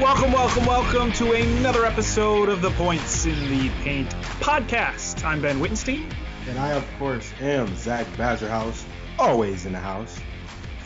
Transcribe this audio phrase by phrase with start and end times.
[0.00, 4.08] Welcome, welcome, welcome to another episode of the Points in the Paint
[4.40, 5.22] podcast.
[5.22, 6.10] I'm Ben Wittenstein.
[6.48, 8.82] And I, of course, am Zach Badgerhouse,
[9.18, 10.18] always in the house.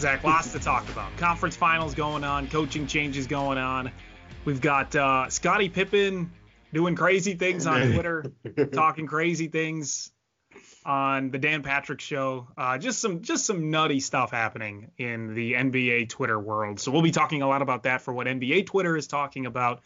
[0.00, 1.16] Zach, lots to talk about.
[1.16, 3.92] Conference finals going on, coaching changes going on.
[4.44, 6.32] We've got uh, Scottie Pippen
[6.72, 8.32] doing crazy things on Twitter,
[8.72, 10.10] talking crazy things
[10.84, 12.48] on the Dan Patrick Show.
[12.56, 16.80] Uh, just some just some nutty stuff happening in the NBA Twitter world.
[16.80, 19.82] So we'll be talking a lot about that for what NBA Twitter is talking about.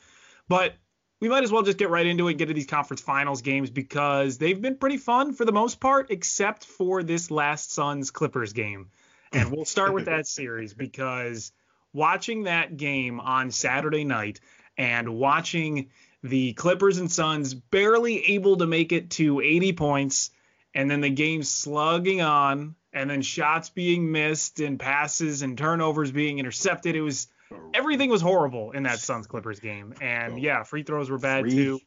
[0.48, 0.75] But
[1.20, 3.42] we might as well just get right into it and get to these conference finals
[3.42, 8.11] games because they've been pretty fun for the most part, except for this last Suns
[8.11, 8.91] Clippers game.
[9.33, 11.53] And we'll start with that series because
[11.92, 14.41] watching that game on Saturday night
[14.77, 15.91] and watching
[16.23, 20.31] the Clippers and Suns barely able to make it to 80 points
[20.75, 26.11] and then the game slugging on and then shots being missed and passes and turnovers
[26.11, 26.97] being intercepted.
[26.97, 27.28] It was
[27.72, 29.95] everything was horrible in that Suns Clippers game.
[30.00, 31.80] And yeah, free throws were bad Free too.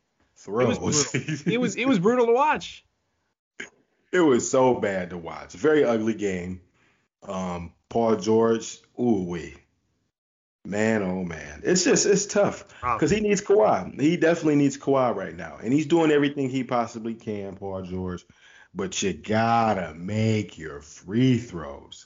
[0.48, 1.12] It was brutal.
[1.54, 2.86] it was it was brutal to watch.
[4.12, 5.54] It was so bad to watch.
[5.54, 6.62] Very ugly game.
[7.24, 9.56] Um, Paul George, ooh wee.
[10.64, 11.62] Man, oh man.
[11.64, 12.66] It's just it's tough.
[12.82, 14.00] Because he needs Kawhi.
[14.00, 15.58] He definitely needs Kawhi right now.
[15.62, 18.26] And he's doing everything he possibly can, Paul George.
[18.78, 22.06] But you gotta make your free throws.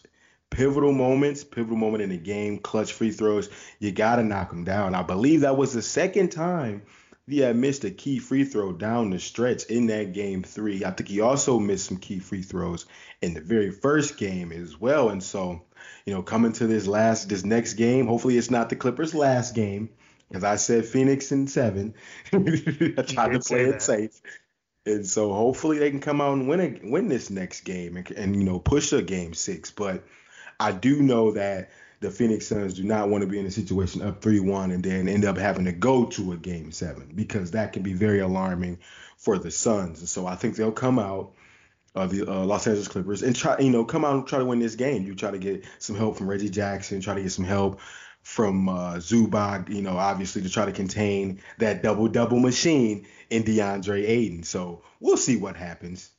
[0.49, 3.49] Pivotal moments, pivotal moment in the game, clutch free throws,
[3.79, 4.95] you gotta knock them down.
[4.95, 6.83] I believe that was the second time
[7.27, 10.85] he had missed a key free throw down the stretch in that game three.
[10.85, 12.85] I think he also missed some key free throws
[13.21, 15.09] in the very first game as well.
[15.09, 15.63] And so,
[16.05, 19.55] you know, coming to this last, this next game, hopefully it's not the Clippers' last
[19.55, 19.89] game,
[20.29, 21.95] because I said Phoenix in seven.
[22.31, 24.21] I tried to play it safe.
[24.85, 28.09] And so hopefully they can come out and win a, win this next game and,
[28.11, 29.69] and you know push a game six.
[29.71, 30.03] But
[30.59, 31.69] I do know that
[31.99, 34.83] the Phoenix Suns do not want to be in a situation up three one and
[34.83, 38.19] then end up having to go to a game seven because that can be very
[38.19, 38.79] alarming
[39.17, 39.99] for the Suns.
[39.99, 41.33] And so I think they'll come out
[41.93, 44.45] uh, the uh, Los Angeles Clippers and try you know come out and try to
[44.45, 45.03] win this game.
[45.03, 47.79] You try to get some help from Reggie Jackson, try to get some help
[48.23, 53.43] from uh, Zubac, you know, obviously to try to contain that double double machine in
[53.43, 54.43] DeAndre Ayton.
[54.43, 56.09] So we'll see what happens.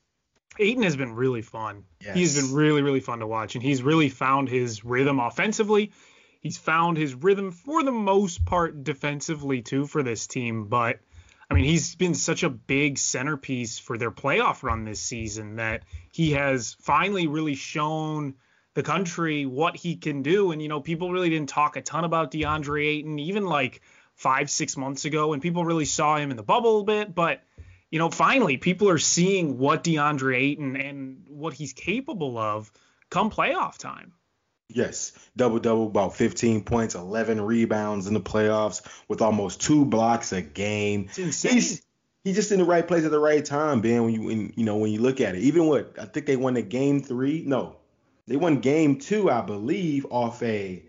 [0.58, 1.84] Ayton has been really fun.
[2.00, 2.14] Yes.
[2.14, 5.92] He's been really, really fun to watch, and he's really found his rhythm offensively.
[6.40, 10.66] He's found his rhythm for the most part defensively too for this team.
[10.66, 10.98] But
[11.50, 15.84] I mean, he's been such a big centerpiece for their playoff run this season that
[16.10, 18.34] he has finally really shown
[18.74, 20.52] the country what he can do.
[20.52, 23.82] And you know, people really didn't talk a ton about DeAndre Ayton even like
[24.14, 27.42] five, six months ago, and people really saw him in the bubble a bit, but
[27.90, 32.72] you know, finally people are seeing what DeAndre Ayton and what he's capable of
[33.10, 34.12] come playoff time.
[34.68, 40.32] Yes, double double, about 15 points, 11 rebounds in the playoffs with almost two blocks
[40.32, 41.06] a game.
[41.10, 41.52] It's insane.
[41.52, 41.82] He's
[42.24, 44.04] he's just in the right place at the right time, Ben.
[44.04, 46.36] When you when, you know when you look at it, even what I think they
[46.36, 47.42] won the game three.
[47.46, 47.76] No,
[48.26, 50.82] they won game two, I believe, off a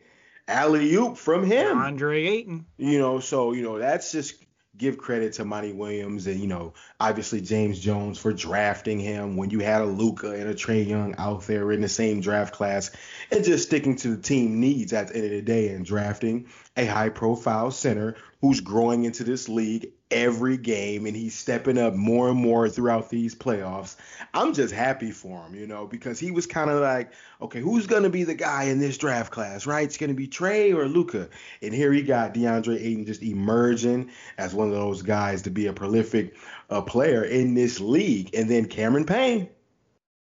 [0.48, 1.78] alley oop from him.
[1.78, 2.66] DeAndre Ayton.
[2.78, 4.44] You know, so you know that's just
[4.76, 9.52] give credit to Monty Williams and you know obviously James Jones for drafting him when
[9.52, 12.90] you had a Luka and a Trae Young out there in the same draft class
[13.32, 16.48] and just sticking to the team needs at the end of the day and drafting
[16.76, 21.94] a high profile center who's growing into this league every game and he's stepping up
[21.96, 23.96] more and more throughout these playoffs.
[24.34, 27.12] I'm just happy for him, you know, because he was kind of like,
[27.42, 29.86] okay, who's going to be the guy in this draft class, right?
[29.86, 31.30] It's going to be Trae or Luka.
[31.62, 35.68] And here he got DeAndre Ayton just emerging as one of those guys to be
[35.68, 36.36] a prolific
[36.70, 38.36] uh, player in this league.
[38.36, 39.50] And then Cameron Payne,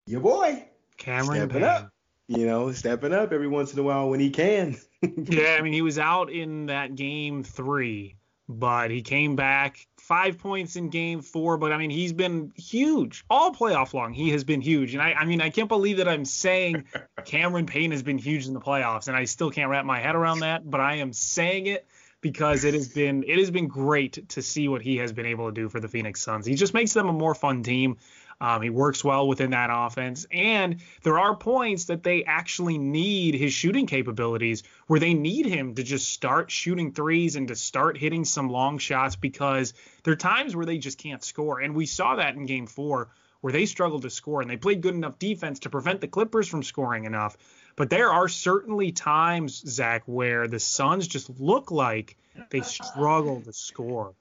[0.06, 0.66] your boy,
[0.98, 1.64] Cameron stepping Payne.
[1.64, 1.92] up,
[2.28, 4.76] you know, stepping up every once in a while when he can.
[5.16, 8.16] yeah, I mean, he was out in that game three,
[8.48, 11.56] but he came back five points in game four.
[11.58, 14.12] But I mean, he's been huge all playoff long.
[14.12, 14.94] He has been huge.
[14.94, 16.84] And I, I mean, I can't believe that I'm saying
[17.24, 19.06] Cameron Payne has been huge in the playoffs.
[19.06, 21.86] And I still can't wrap my head around that, but I am saying it
[22.20, 25.46] because it has been it has been great to see what he has been able
[25.46, 26.46] to do for the Phoenix Suns.
[26.46, 27.98] He just makes them a more fun team.
[28.40, 33.34] Um, he works well within that offense, and there are points that they actually need
[33.34, 37.96] his shooting capabilities, where they need him to just start shooting threes and to start
[37.96, 39.74] hitting some long shots because
[40.04, 43.08] there are times where they just can't score, and we saw that in Game Four
[43.40, 46.48] where they struggled to score, and they played good enough defense to prevent the Clippers
[46.48, 47.36] from scoring enough.
[47.76, 52.16] But there are certainly times, Zach, where the Suns just look like
[52.50, 54.14] they struggle to score.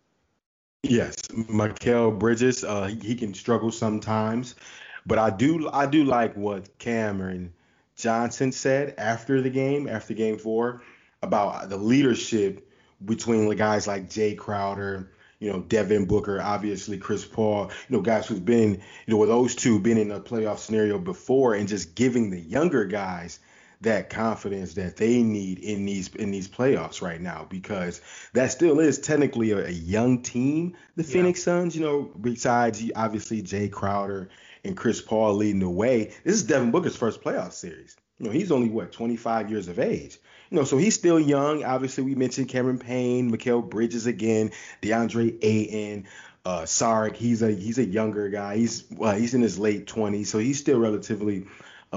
[0.83, 4.55] Yes, Mikal Bridges, uh, he, he can struggle sometimes,
[5.05, 7.53] but I do I do like what Cameron
[7.95, 10.81] Johnson said after the game, after game four,
[11.21, 12.69] about the leadership
[13.05, 18.01] between the guys like Jae Crowder, you know, Devin Booker, obviously Chris Paul, you know,
[18.01, 21.67] guys who've been, you know, with those two been in a playoff scenario before and
[21.67, 23.39] just giving the younger guys
[23.81, 28.01] that confidence that they need in these in these playoffs right now because
[28.33, 31.09] that still is technically a, a young team, the yeah.
[31.09, 31.75] Phoenix Suns.
[31.75, 34.29] You know, besides obviously Jae Crowder
[34.63, 36.13] and Chris Paul leading the way.
[36.23, 37.95] This is Devin Booker's first playoff series.
[38.19, 40.17] You know, he's only what 25 years of age.
[40.49, 41.63] You know, so he's still young.
[41.63, 44.51] Obviously, we mentioned Cameron Payne, Mikal Bridges again,
[44.81, 46.07] DeAndre Ayton,
[46.45, 47.15] uh, Sark.
[47.15, 48.55] He's a he's a younger guy.
[48.57, 51.45] He's well, he's in his late 20s, so he's still relatively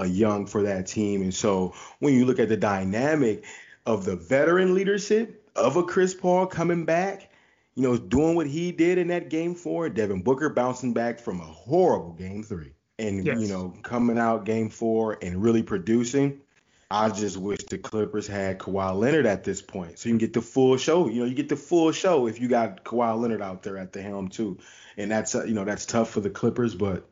[0.01, 1.23] uh, young for that team.
[1.23, 3.45] And so when you look at the dynamic
[3.87, 7.31] of the veteran leadership of a Chris Paul coming back,
[7.75, 11.41] you know, doing what he did in that game four, Devin Booker bouncing back from
[11.41, 12.73] a horrible game three.
[12.99, 13.41] And, yes.
[13.41, 16.41] you know, coming out game four and really producing.
[16.93, 20.33] I just wish the Clippers had Kawhi Leonard at this point, so you can get
[20.33, 21.09] the full show.
[21.09, 23.93] You know, you get the full show if you got Kawhi Leonard out there at
[23.93, 24.59] the helm too,
[24.97, 27.09] and that's uh, you know that's tough for the Clippers, but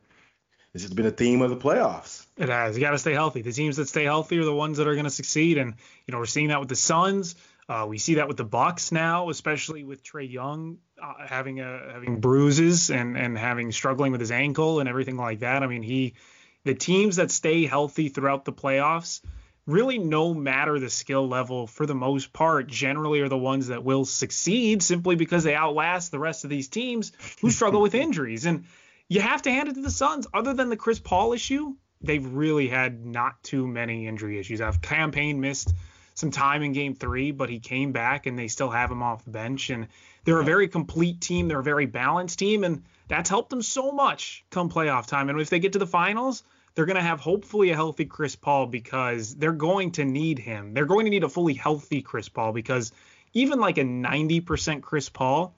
[0.78, 2.24] this has been a theme of the playoffs.
[2.36, 2.76] It has.
[2.76, 3.42] You got to stay healthy.
[3.42, 5.58] The teams that stay healthy are the ones that are going to succeed.
[5.58, 5.74] And
[6.06, 7.34] you know, we're seeing that with the Suns.
[7.68, 11.90] Uh, we see that with the Bucks now, especially with Trae Young uh, having a
[11.92, 15.64] having bruises and and having struggling with his ankle and everything like that.
[15.64, 16.14] I mean, he
[16.62, 19.20] the teams that stay healthy throughout the playoffs,
[19.66, 23.82] really no matter the skill level for the most part, generally are the ones that
[23.82, 27.10] will succeed simply because they outlast the rest of these teams
[27.40, 28.46] who struggle with injuries.
[28.46, 28.64] And
[29.08, 30.26] you have to hand it to the Suns.
[30.32, 34.60] Other than the Chris Paul issue, they've really had not too many injury issues.
[34.60, 35.72] I've Cam Payne missed
[36.14, 39.24] some time in game three, but he came back and they still have him off
[39.24, 39.70] the bench.
[39.70, 39.88] And
[40.24, 41.48] they're a very complete team.
[41.48, 42.64] They're a very balanced team.
[42.64, 45.28] And that's helped them so much come playoff time.
[45.28, 46.42] And if they get to the finals,
[46.74, 50.74] they're going to have hopefully a healthy Chris Paul because they're going to need him.
[50.74, 52.92] They're going to need a fully healthy Chris Paul because
[53.32, 55.54] even like a 90% Chris Paul,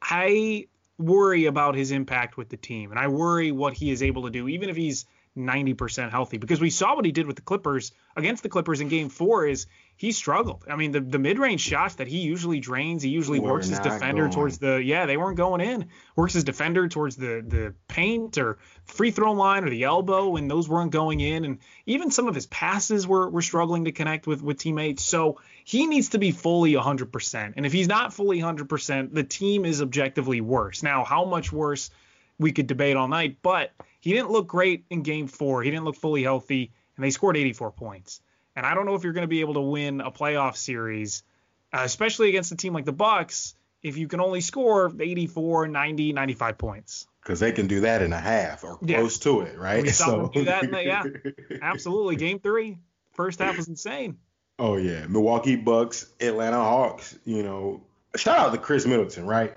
[0.00, 0.68] I
[0.98, 2.90] worry about his impact with the team.
[2.90, 5.06] And I worry what he is able to do, even if he's
[5.38, 8.88] 90% healthy because we saw what he did with the Clippers against the Clippers in
[8.88, 9.66] game four is
[9.96, 10.64] he struggled.
[10.68, 13.68] I mean, the, the mid range shots that he usually drains, he usually We're works
[13.68, 14.32] his defender going.
[14.32, 15.88] towards the, yeah, they weren't going in.
[16.16, 20.50] Works his defender towards the, the paint or free throw line or the elbow, and
[20.50, 21.44] those weren't going in.
[21.44, 25.04] And even some of his passes were, were struggling to connect with, with teammates.
[25.04, 27.52] So he needs to be fully 100%.
[27.54, 30.82] And if he's not fully 100%, the team is objectively worse.
[30.82, 31.90] Now, how much worse
[32.38, 35.62] we could debate all night, but he didn't look great in game four.
[35.62, 38.22] He didn't look fully healthy, and they scored 84 points.
[38.56, 41.22] And I don't know if you're going to be able to win a playoff series,
[41.70, 46.14] uh, especially against a team like the Bucks, if you can only score 84, 90,
[46.14, 47.06] 95 points.
[47.22, 49.00] Because they can do that in a half or yeah.
[49.00, 49.82] close to it, right?
[49.82, 50.16] We saw so.
[50.16, 50.70] them do that.
[50.70, 52.16] The, yeah, absolutely.
[52.16, 52.78] Game three,
[53.12, 54.16] first half was insane.
[54.58, 57.16] Oh yeah, Milwaukee Bucks, Atlanta Hawks.
[57.24, 57.82] You know,
[58.16, 59.56] shout out to Khris Middleton, right?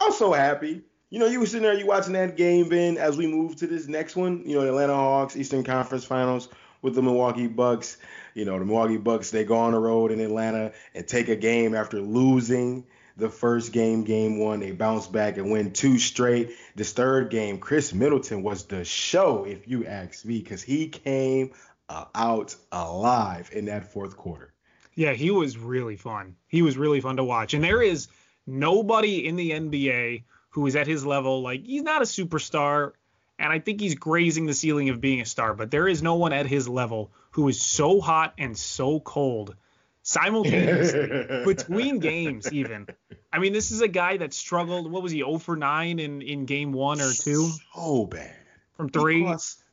[0.00, 3.16] I'm so happy you know, you were sitting there, you watching that game, Ben, as
[3.16, 6.48] we move to this next one, you know, the Atlanta Hawks, Eastern Conference Finals
[6.82, 7.96] with the Milwaukee Bucks.
[8.34, 11.36] You know, the Milwaukee Bucks, they go on the road in Atlanta and take a
[11.36, 12.84] game after losing
[13.16, 14.60] the first game, game one.
[14.60, 16.50] They bounce back and win two straight.
[16.76, 21.52] This third game, Khris Middleton was the show, if you ask me, because he came
[21.88, 24.52] uh, out alive in that fourth quarter.
[24.94, 26.36] Yeah, he was really fun.
[26.48, 27.54] He was really fun to watch.
[27.54, 28.08] And there is
[28.46, 31.42] nobody in the NBA– who is at his level.
[31.42, 32.92] Like he's not a superstar,
[33.38, 35.54] and I think he's grazing the ceiling of being a star.
[35.54, 39.54] But there is no one at his level who is so hot and so cold
[40.02, 42.52] simultaneously between games.
[42.52, 42.88] Even
[43.32, 44.90] I mean, this is a guy that struggled.
[44.90, 47.50] What was he 0 for 9 in in game one or two?
[47.74, 48.34] So bad
[48.74, 49.22] from three.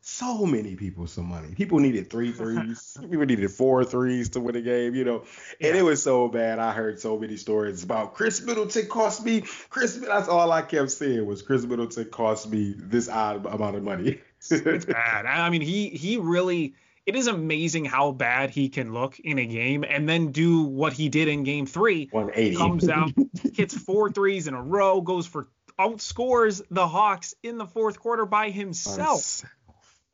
[0.08, 1.56] So many people some money.
[1.56, 2.96] People needed three threes.
[3.02, 5.24] people needed four threes to win a game, you know.
[5.60, 5.80] And yeah.
[5.80, 6.60] it was so bad.
[6.60, 9.42] I heard so many stories about Khris Middleton cost me.
[9.42, 13.84] Khris, that's all I kept saying was Khris Middleton cost me this odd amount of
[13.84, 14.22] money.
[14.52, 15.26] it's bad.
[15.26, 16.76] I mean, he he really.
[17.08, 20.94] It is amazing how bad he can look in a game and then do what
[20.94, 22.10] he did in game three.
[22.12, 22.56] 180.
[22.58, 23.12] Comes out,
[23.56, 25.48] hits four threes in a row, goes for
[25.80, 29.44] outscores the Hawks in the fourth quarter by himself.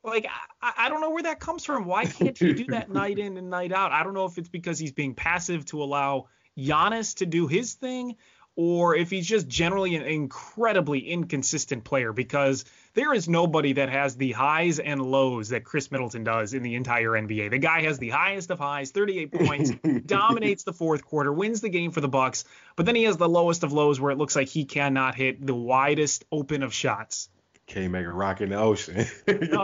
[0.04, 0.28] Like
[0.62, 1.86] I, I don't know where that comes from.
[1.86, 3.92] Why can't he do that night in and night out?
[3.92, 6.28] I don't know if it's because he's being passive to allow
[6.58, 8.16] Giannis to do his thing,
[8.56, 12.14] or if he's just generally an incredibly inconsistent player.
[12.14, 16.64] Because there is nobody that has the highs and lows that Khris Middleton does in
[16.64, 17.52] the entire NBA.
[17.52, 19.72] The guy has the highest of highs, 38 points,
[20.06, 22.44] dominates the fourth quarter, wins the game for the Bucks,
[22.76, 25.46] but then he has the lowest of lows where it looks like he cannot hit
[25.46, 27.30] the widest open of shots.
[27.72, 29.06] Can't make a rock in the ocean.
[29.28, 29.64] no.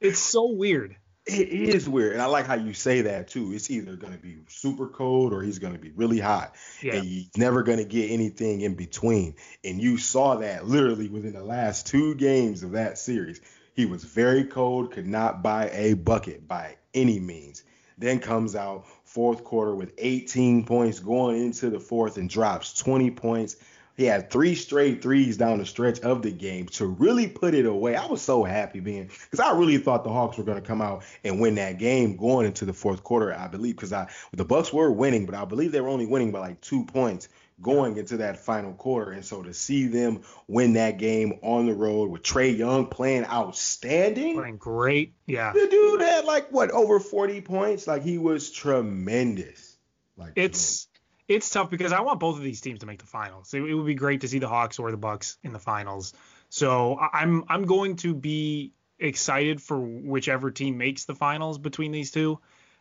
[0.00, 0.96] It's so weird.
[1.26, 3.52] It is weird, and I like how you say that too.
[3.52, 6.94] It's either going to be super cold or he's going to be really hot, yeah.
[6.94, 9.34] and he's never going to get anything in between.
[9.62, 13.42] And you saw that literally within the last two games of that series.
[13.74, 17.62] He was very cold, could not buy a bucket by any means.
[17.98, 23.10] Then comes out fourth quarter with 18 points going into the fourth and drops 20
[23.10, 23.56] points
[23.98, 27.66] he had three straight threes down the stretch of the game to really put it
[27.66, 27.96] away.
[27.96, 30.80] I was so happy being because I really thought the Hawks were going to come
[30.80, 33.34] out and win that game going into the fourth quarter.
[33.34, 36.30] I believe because I the Bucks were winning, but I believe they were only winning
[36.30, 37.28] by like two points
[37.60, 39.10] going into that final quarter.
[39.10, 43.24] And so to see them win that game on the road with Trae Young playing
[43.24, 45.52] outstanding, playing great, yeah.
[45.52, 47.88] The dude had like what over 40 points.
[47.88, 49.76] Like he was tremendous.
[50.16, 50.86] Like it's
[51.28, 53.52] it's tough because I want both of these teams to make the finals.
[53.52, 56.14] It, it, would be great to see the Hawks or the Bucks in the finals.
[56.48, 62.10] So I'm I'm going to be excited for whichever team makes the finals between these
[62.10, 62.40] two.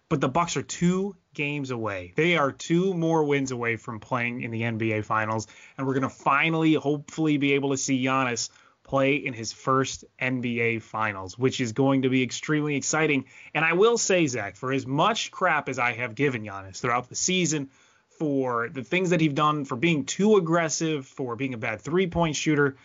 [0.09, 2.13] But the Bucks are two games away.
[2.15, 6.09] They are two more wins away from playing in the NBA finals, and we're gonna
[6.09, 8.49] finally, hopefully, be able to see Giannis
[8.83, 13.25] play in his first NBA finals, which is going to be extremely exciting.
[13.53, 17.09] And I will say, Zach, for as much crap as I have given Giannis throughout
[17.09, 17.69] the season,
[18.17, 22.07] for the things that he's done, for being too aggressive, for being a bad three
[22.07, 22.77] point shooter.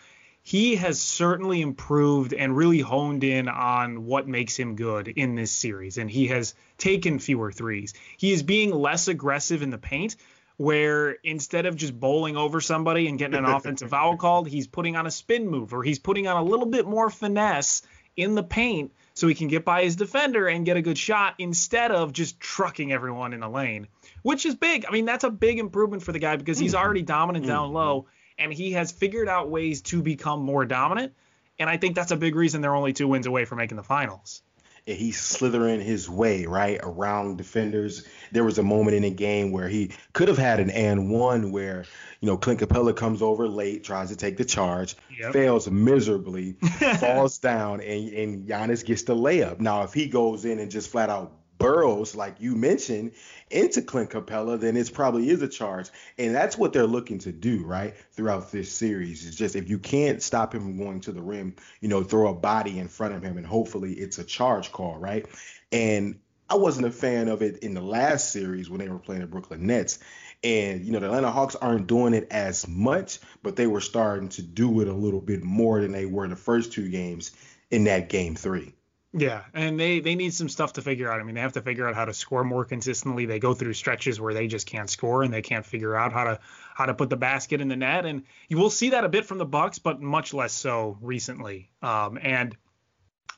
[0.45, 5.51] He has certainly improved and really honed in on what makes him good in this
[5.51, 5.97] series.
[5.97, 7.93] And he has taken fewer threes.
[8.17, 10.17] He is being less aggressive in the paint,
[10.57, 14.97] where instead of just bowling over somebody and getting an offensive foul called, he's putting
[14.97, 17.81] on a spin move or he's putting on a little bit more finesse
[18.15, 21.35] in the paint so he can get by his defender and get a good shot
[21.37, 23.87] instead of just trucking everyone in the lane,
[24.23, 24.85] which is big.
[24.87, 26.83] I mean, that's a big improvement for the guy because he's mm-hmm.
[26.83, 27.75] already dominant down mm-hmm.
[27.75, 28.07] low
[28.39, 31.13] and he has figured out ways to become more dominant.
[31.59, 33.83] And I think that's a big reason they're only two wins away from making the
[33.83, 34.41] finals
[34.85, 38.05] and he's slithering his way right around defenders.
[38.31, 41.51] There was a moment in the game where he could have had an and one
[41.51, 41.85] where
[42.19, 45.33] you know Clint Capela comes over late, tries to take the charge, yep.
[45.33, 46.53] fails miserably,
[46.99, 49.59] falls down, and and Giannis gets the layup.
[49.59, 51.31] Now if he goes in and just flat out
[51.63, 53.13] burrows, like you mentioned,
[53.49, 55.89] into Clint Capela, then it probably is a charge.
[56.17, 57.95] And that's what they're looking to do, right?
[58.11, 59.25] Throughout this series.
[59.25, 62.29] Is just if you can't stop him from going to the rim, you know, throw
[62.29, 65.25] a body in front of him and hopefully it's a charge call, right?
[65.71, 69.21] And I wasn't a fan of it in the last series when they were playing
[69.21, 69.99] the Brooklyn Nets.
[70.43, 74.27] And, you know, the Atlanta Hawks aren't doing it as much, but they were starting
[74.29, 77.31] to do it a little bit more than they were the first two games
[77.71, 78.73] in that game three.
[79.15, 81.19] Yeah, and they they need some stuff to figure out.
[81.19, 83.27] I mean, they have to figure out how to score more consistently.
[83.27, 86.23] They go through stretches where they just can't score and they can't figure out how
[86.23, 86.39] to
[86.73, 88.07] how to put the basket in the net.
[88.07, 91.69] And you will see that a bit from the Bucks, but much less so recently.
[91.83, 92.57] Um, and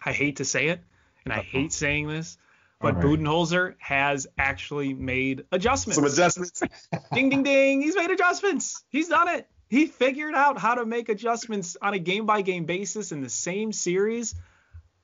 [0.05, 0.79] I hate to say it,
[1.25, 2.37] and I hate saying this,
[2.79, 3.03] but right.
[3.03, 5.95] Budenholzer has actually made adjustments.
[5.95, 6.63] Some adjustments.
[7.13, 7.81] ding ding ding.
[7.81, 8.81] He's made adjustments.
[8.87, 9.49] He's done it.
[9.67, 13.29] He figured out how to make adjustments on a game by game basis in the
[13.29, 14.35] same series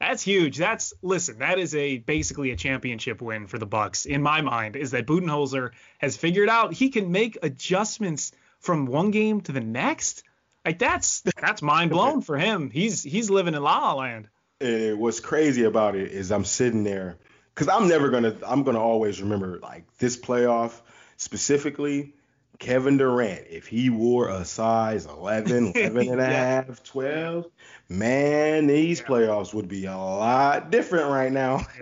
[0.02, 0.58] that's huge.
[0.58, 1.40] That's listen.
[1.40, 4.76] That is a basically a championship win for the Bucks in my mind.
[4.76, 9.62] Is that Budenholzer has figured out he can make adjustments from one game to the
[9.62, 10.24] next.
[10.66, 12.72] Like that's that's mind blown for him.
[12.72, 14.28] He's he's living in La La Land.
[14.60, 17.18] And what's crazy about it is I'm sitting there
[17.54, 20.74] because I'm never gonna I'm gonna always remember like this playoff
[21.18, 22.16] specifically
[22.62, 26.64] Kevin Durant, if he wore a size 11, 11 and a yeah.
[26.68, 27.48] half, 12,
[27.90, 29.06] man, these yeah.
[29.08, 31.66] playoffs would be a lot different right now.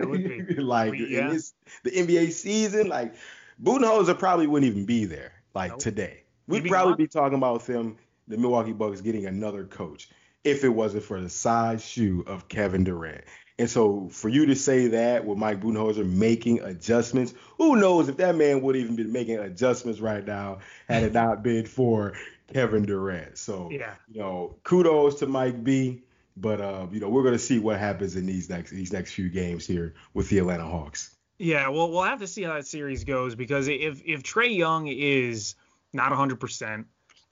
[0.56, 1.26] like yeah.
[1.26, 1.52] in this,
[1.84, 3.14] the NBA season, like
[3.62, 5.80] Budenholzer probably wouldn't even be there like nope.
[5.80, 6.22] today.
[6.48, 10.08] We'd probably be talking about them, the Milwaukee Bucks getting another coach.
[10.44, 13.24] if it wasn't for the size shoe of Kevin Durant.
[13.60, 18.16] And so for you to say that with Mike Budenholzer making adjustments, who knows if
[18.16, 22.14] that man would even be making adjustments right now had it not been for
[22.50, 23.36] Kevin Durant.
[23.36, 23.96] So yeah.
[24.10, 26.02] you know, kudos to Mike B.
[26.38, 29.28] But uh, you know, we're gonna see what happens in these next these next few
[29.28, 31.14] games here with the Atlanta Hawks.
[31.36, 34.86] Yeah, well, we'll have to see how that series goes because if if Trae Young
[34.86, 35.54] is
[35.92, 36.84] not 100%,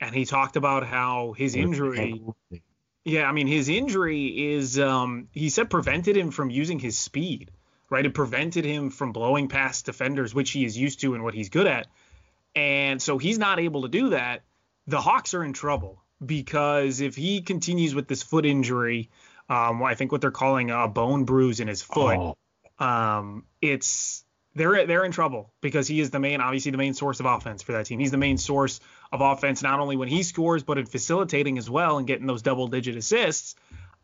[0.03, 2.23] and he talked about how his injury
[3.09, 7.51] yeah, I mean his injury is um he said prevented him from using his speed,
[7.89, 8.05] right?
[8.05, 11.49] It prevented him from blowing past defenders, which he is used to and what he's
[11.49, 11.87] good at.
[12.55, 14.43] And so he's not able to do that.
[14.87, 19.11] The Hawks are in trouble because if he continues with this foot injury,
[19.49, 22.35] um, I think what they're calling a bone bruise in his foot,
[22.79, 22.85] oh.
[22.85, 24.25] um, it's
[24.59, 27.63] they're they're in trouble because he is the main, obviously the main source of offense
[27.63, 27.99] for that team.
[27.99, 31.71] He's the main source of offense not only when he scores but in facilitating as
[31.71, 33.55] well and getting those double digit assists.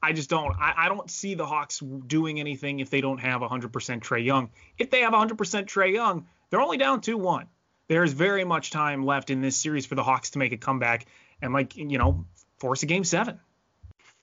[0.02, 3.40] I just don't I, I don't see the Hawks doing anything if they don't have
[3.40, 3.70] 100%
[4.00, 4.50] Trae Young.
[4.78, 7.46] If they have 100% Trae Young, they're only down 2-1.
[7.88, 11.06] There's very much time left in this series for the Hawks to make a comeback
[11.42, 12.25] and like you know
[12.58, 13.40] force a game seven.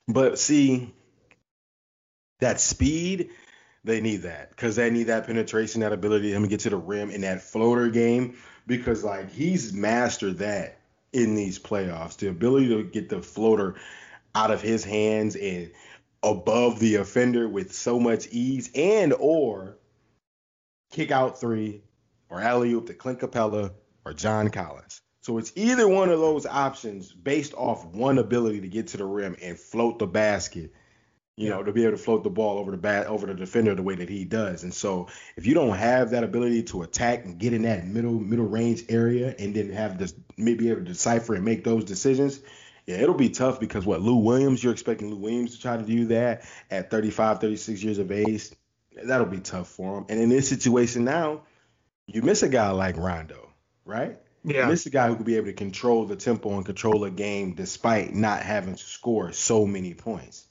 [0.07, 0.93] But see,
[2.39, 3.29] that speed
[3.83, 6.77] they need that because they need that penetration, that ability to him get to the
[6.77, 10.79] rim in that floater game because like he's mastered that
[11.13, 12.17] in these playoffs.
[12.17, 13.75] The ability to get the floater
[14.35, 15.71] out of his hands and
[16.23, 19.77] above the offender with so much ease and or
[20.91, 21.81] kick out three
[22.29, 23.71] or alley oop to Clint Capela
[24.05, 25.01] or John Collins.
[25.21, 29.05] So it's either one of those options based off one ability to get to the
[29.05, 30.71] rim and float the basket
[31.41, 33.73] you know, to be able to float the ball over the bat over the defender
[33.73, 34.63] the way that he does.
[34.63, 38.19] And so if you don't have that ability to attack and get in that middle
[38.19, 42.41] middle range area and then have this maybe able to decipher and make those decisions,
[42.85, 45.83] yeah, it'll be tough because what Lou Williams, you're expecting Lou Williams to try to
[45.83, 48.51] do that at 35, 36 years of age.
[49.03, 50.05] That'll be tough for him.
[50.09, 51.41] And in this situation now,
[52.05, 53.49] you miss a guy like Rondo,
[53.83, 54.19] right?
[54.43, 54.63] Yeah.
[54.63, 57.09] You miss a guy who could be able to control the tempo and control a
[57.09, 60.45] game despite not having to score so many points.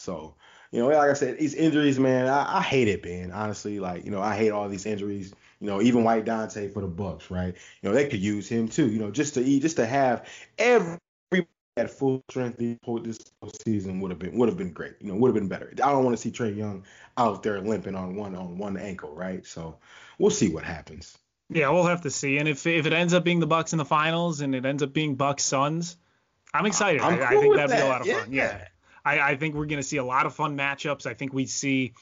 [0.00, 0.34] So,
[0.72, 3.32] you know, like I said, these injuries, man, I, I hate it, man.
[3.32, 5.34] Honestly, like, you know, I hate all these injuries.
[5.60, 7.54] You know, even White Dante for the Bucks, right?
[7.82, 8.88] You know, they could use him too.
[8.88, 10.26] You know, just to eat, just to have
[10.58, 10.98] every
[11.76, 13.18] at full strength this
[13.64, 14.94] season would have been would have been great.
[15.00, 15.70] You know, would have been better.
[15.84, 16.84] I don't want to see Trae Young
[17.18, 19.46] out there limping on one on one ankle, right?
[19.46, 19.76] So
[20.18, 21.16] we'll see what happens.
[21.50, 22.38] Yeah, we'll have to see.
[22.38, 24.82] And if if it ends up being the Bucks in the finals and it ends
[24.82, 25.96] up being Bucks Suns,
[26.54, 27.02] I'm excited.
[27.02, 28.20] I'm cool I think that'd be a lot of yeah.
[28.20, 28.32] fun.
[28.32, 28.68] Yeah.
[29.04, 31.06] I, I think we're going to see a lot of fun matchups.
[31.06, 31.94] I think we see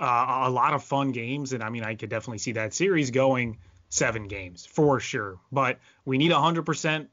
[0.00, 3.10] uh, a lot of fun games, and I mean, I could definitely see that series
[3.10, 5.38] going seven games for sure.
[5.52, 7.08] But we need 100%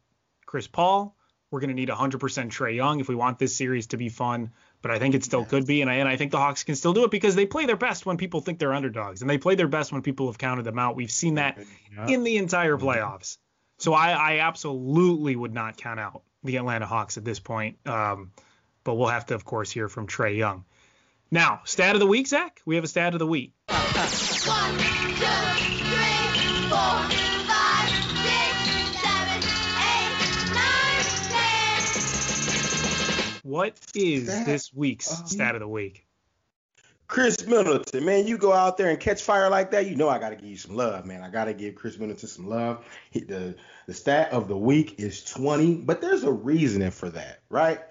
[0.46, 1.16] Chris Paul.
[1.52, 4.52] We're going to need 100% Trae Young if we want this series to be fun.
[4.82, 6.76] But I think it still could be, and I, and I think the Hawks can
[6.76, 9.38] still do it because they play their best when people think they're underdogs, and they
[9.38, 10.98] play their best when people have counted them out.
[10.98, 11.58] We've seen that
[11.96, 12.08] yeah.
[12.08, 13.38] in the entire playoffs.
[13.78, 17.78] So I, I absolutely would not count out the Atlanta Hawks at this point.
[17.88, 18.32] Um,
[18.84, 20.66] but we'll have to, of course, hear from Trae Young.
[21.32, 22.62] Now, stat of the week, Zach.
[22.66, 23.54] We have a stat of the week.
[23.68, 23.84] One, two,
[24.46, 24.54] three,
[26.70, 27.10] four,
[27.50, 27.90] five,
[28.24, 28.56] six,
[29.02, 29.42] seven,
[29.82, 31.82] eight, nine, ten.
[33.50, 36.06] What is stat this week's um, stat of the week?
[37.08, 40.18] Khris Middleton, man, you go out there and catch fire like that, you know I
[40.20, 41.22] got to give you some love, man.
[41.22, 42.86] I got to give Khris Middleton some love.
[43.12, 47.42] He, the the stat of the week is 20, but there's a reasoning for that,
[47.50, 47.82] right?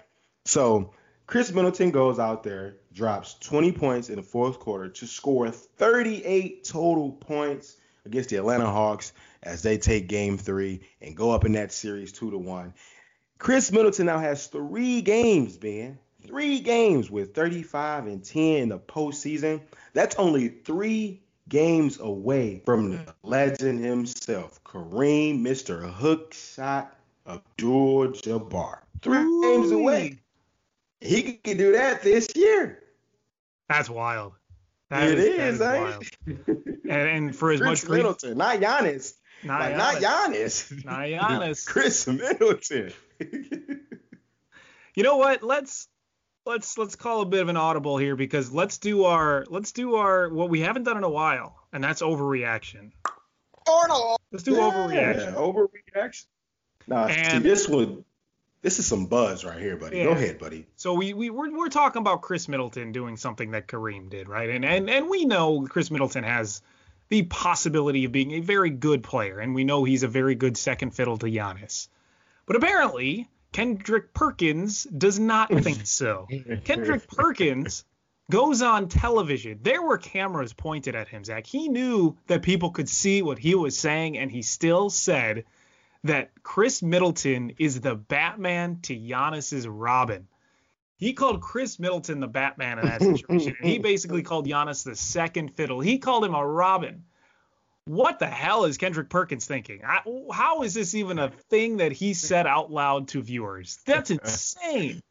[0.45, 0.91] So
[1.25, 6.65] Khris Middleton goes out there, drops 20 points in the fourth quarter to score 38
[6.65, 11.53] total points against the Atlanta Hawks as they take game three and go up in
[11.53, 12.73] that series two to one.
[13.39, 15.97] Khris Middleton now has three games, Ben.
[16.25, 19.61] Three games with 35 and 10 in the postseason.
[19.93, 25.89] That's only three games away from the legend himself, Kareem, Mr.
[25.91, 26.95] Hook Shot
[27.27, 28.79] Abdul Jabbar.
[29.01, 29.41] Three Ooh.
[29.41, 30.19] games away
[31.03, 32.81] he could do that this year.
[33.67, 34.33] That's wild.
[34.89, 36.03] That it is, is, is wild.
[36.25, 39.13] and, and, for as Khris much Middleton, not Giannis.
[39.43, 40.85] Not like, Giannis.
[40.85, 40.85] Not Giannis.
[40.85, 41.65] Not Giannis.
[41.67, 42.93] Khris Middleton.
[44.95, 45.43] you know what?
[45.43, 45.87] Let's
[46.45, 49.95] let's let's call a bit of an audible here because let's do our let's do
[49.95, 52.91] our what we haven't done in a while, and that's overreaction.
[53.67, 54.19] Arnold.
[54.31, 55.33] Let's do yeah, overreaction.
[55.33, 56.25] Overreaction.
[56.87, 58.03] Nah, and, see, this would
[58.63, 59.97] this is some buzz right here, buddy.
[59.97, 60.05] Yeah.
[60.05, 60.65] Go ahead, buddy.
[60.77, 64.49] So we, we we're, we're talking about Khris Middleton doing something that Kareem did, right?
[64.49, 66.61] And and and we know Khris Middleton has
[67.09, 70.57] the possibility of being a very good player, and we know he's a very good
[70.57, 71.89] second fiddle to Giannis.
[72.45, 76.27] But apparently, Kendrick Perkins does not think so.
[76.63, 77.83] Kendrick Perkins
[78.31, 79.59] goes on television.
[79.61, 81.45] There were cameras pointed at him, Zach.
[81.45, 85.43] He knew that people could see what he was saying, and he still said
[86.03, 90.27] that Khris Middleton is the Batman to Giannis's Robin.
[90.97, 93.55] He called Khris Middleton the Batman in that situation.
[93.59, 95.79] and he basically called Giannis the second fiddle.
[95.79, 97.03] He called him a Robin.
[97.85, 99.81] What the hell is Kendrick Perkins thinking?
[99.85, 103.79] I, how is this even a thing that he said out loud to viewers?
[103.85, 105.01] That's insane.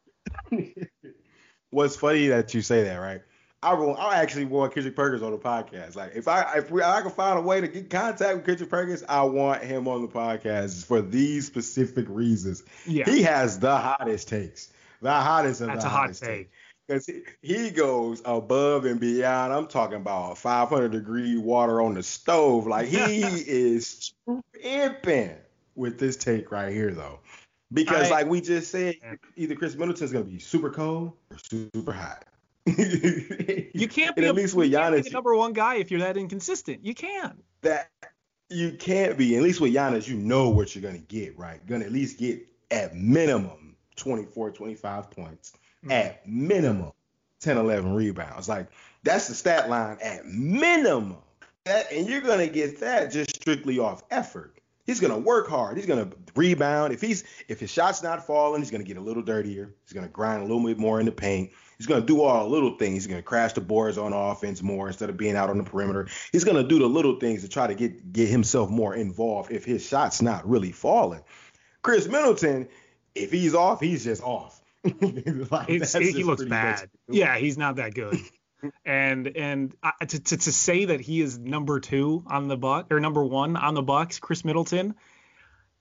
[1.69, 3.21] What's funny that you say that, right?
[3.63, 3.95] I will.
[3.97, 5.95] I actually want Kendrick Perkins on the podcast.
[5.95, 8.69] Like, if I if we, I can find a way to get contact with Kendrick
[8.69, 12.63] Perkins, I want him on the podcast for these specific reasons.
[12.85, 13.05] Yeah.
[13.05, 14.71] He has the hottest takes,
[15.01, 16.29] the hottest of That's the a hot hottest take.
[16.29, 16.49] takes.
[16.85, 19.53] Because he, he goes above and beyond.
[19.53, 22.67] I'm talking about 500 degree water on the stove.
[22.67, 24.11] Like he is
[24.61, 25.35] tripping
[25.75, 27.19] with this take right here, though.
[27.71, 28.95] Because, I- like we just said,
[29.37, 32.25] either Khris Middleton's gonna be super cold or super hot.
[33.75, 35.75] You can't be a, at least with you can't be Giannis, the number one guy
[35.75, 36.85] if you're that inconsistent.
[36.85, 37.43] You can't.
[37.61, 37.89] that
[38.49, 39.35] you can't be.
[39.35, 41.65] At least with Giannis, you know what you're gonna get, right?
[41.65, 45.53] Gonna at least get at minimum 24, 25 points.
[45.85, 45.91] Mm.
[45.91, 46.91] At minimum
[47.41, 48.47] 10, 11 rebounds.
[48.47, 48.67] Like
[49.03, 51.17] that's the stat line at minimum.
[51.65, 54.59] That and you're gonna get that just strictly off effort.
[54.85, 55.77] He's gonna work hard.
[55.77, 56.93] He's gonna rebound.
[56.93, 59.73] If he's if his shot's not falling, he's gonna get a little dirtier.
[59.85, 61.51] He's gonna grind a little bit more in the paint.
[61.83, 62.93] He's gonna do all the little things.
[63.03, 66.07] He's gonna crash the boards on offense more instead of being out on the perimeter.
[66.31, 69.65] He's gonna do the little things to try to get get himself more involved if
[69.65, 71.23] his shot's not really falling.
[71.81, 72.69] Khris Middleton,
[73.15, 74.61] if he's off, he's just off.
[75.51, 76.79] Like, he just looks bad.
[77.07, 78.17] much- Yeah, he's not that good.
[78.85, 82.87] and and I, to, to to say that he is number two on the buck
[82.93, 84.95] or number one on the Bucks, Khris Middleton.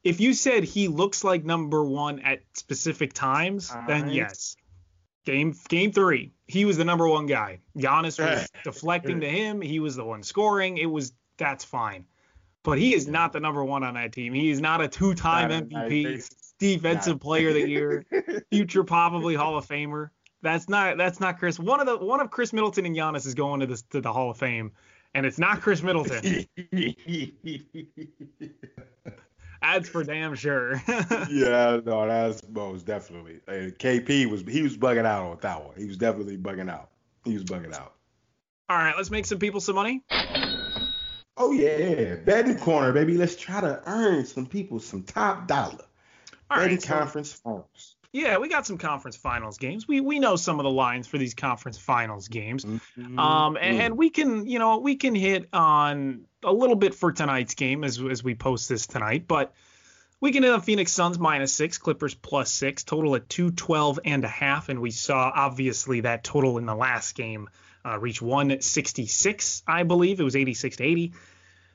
[0.03, 4.15] If you said he looks like number one at specific times, then Times.
[4.15, 4.57] yes.
[5.25, 7.61] Game game three, he was the number one guy.
[7.77, 9.61] Giannis was deflecting to him.
[9.61, 10.79] He was the one scoring.
[10.79, 12.07] It was that's fine.
[12.65, 14.33] But he is not the number one on that team.
[14.33, 18.07] He is not a two-time Not MVP, defensive player of the year,
[18.51, 20.11] future probably Hall of Famer.
[20.43, 21.59] That's not that's not Khris.
[21.59, 24.13] One of the one of Khris Middleton and Giannis is going to the to the
[24.13, 24.73] Hall of Fame,
[25.15, 26.47] and it's not Khris Middleton.
[29.63, 30.83] That's for damn sure.
[31.31, 33.41] yeah, no, that's most definitely.
[33.47, 35.75] KP was he was bugging out on that one.
[35.77, 36.91] He was definitely bugging out.
[37.25, 37.95] He was bugging out.
[38.69, 40.03] All right, let's make some people some money.
[41.37, 43.17] Oh yeah, betting corner, baby.
[43.17, 45.85] Let's try to earn some people some top dollar.
[46.51, 47.97] All betting right, so- conference finals.
[48.13, 49.89] Yeah, we got some conference finals games.
[49.89, 52.65] We we know some of the lines for these conference finals games.
[52.65, 57.11] Um, and, and we can, you know, we can hit on a little bit for
[57.11, 59.55] tonight's game as as we post this tonight, but
[60.21, 63.99] we can hit on Phoenix Suns minus six, Clippers plus six, total at two twelve
[64.05, 67.49] and a half, and we saw obviously that total in the last game
[67.85, 71.15] uh, reach one sixty six, I believe it was eighty six to eighty.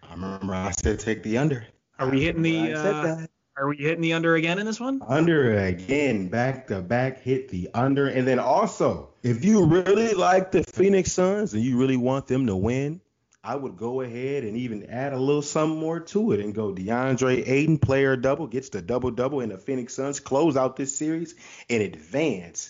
[0.07, 1.65] I remember I said take the under.
[1.99, 3.26] Are we hitting the, I said uh.
[3.57, 5.01] Are we hitting the under again in this one?
[5.07, 8.07] under again, back to back, hit the under.
[8.07, 12.45] And then also, if you really like the Phoenix Suns and you really want them
[12.47, 13.01] to win,
[13.43, 16.71] I would go ahead and even add a little something more to it and go
[16.71, 20.95] DeAndre Ayton, player double, gets the double double, and the Phoenix Suns close out this
[20.95, 21.33] series
[21.67, 22.69] and advance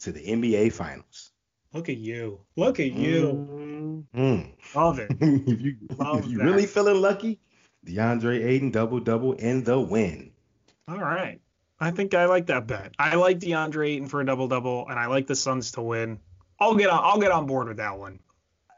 [0.00, 1.32] to the NBA Finals.
[1.72, 2.40] Look at you.
[2.56, 4.06] Look at you.
[4.14, 4.52] Mhm.
[4.74, 5.10] Love it.
[5.20, 7.40] if you, Love if you really feeling lucky,
[7.86, 10.32] DeAndre Ayton double double in the win.
[10.88, 11.40] All right.
[11.80, 12.94] I think I like that bet.
[12.98, 16.18] I like DeAndre Ayton for a double double, and I like the Suns to win.
[16.58, 17.00] I'll get on.
[17.02, 18.18] I'll get on board with that one.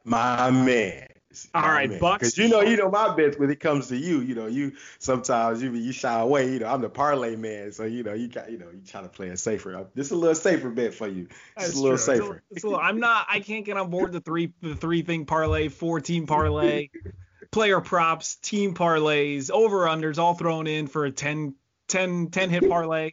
[0.05, 1.07] My man.
[1.55, 2.35] All right, Bucks.
[2.35, 4.21] Because you know, you know my bets when it comes to you.
[4.21, 6.53] You know, you sometimes you you shy away.
[6.53, 9.01] You know, I'm the parlay man, so you know you got you know you try
[9.01, 9.77] to play it safer.
[9.77, 11.27] Uh, this is a little safer bet for you.
[11.27, 11.95] Just That's a little true.
[11.95, 12.43] It's safer.
[12.51, 13.27] it's a little- I'm not.
[13.31, 16.89] I can't get on board the three the three thing parlay, four team parlay,
[17.53, 21.55] player props, team parlays, over unders all thrown in for a 10,
[21.89, 23.13] 10, 10 hit parlay.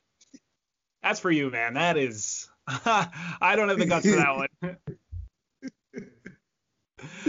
[1.01, 1.75] That's for you, man.
[1.75, 2.49] That is.
[2.67, 4.77] I don't have the guts for that one.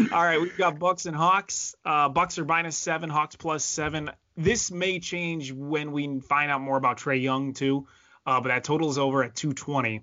[0.12, 1.74] All right, we've got Bucks and Hawks.
[1.84, 4.10] Uh, Bucks are minus seven, Hawks plus seven.
[4.36, 7.86] This may change when we find out more about Trae Young too,
[8.24, 10.02] uh, but that total is over at 220.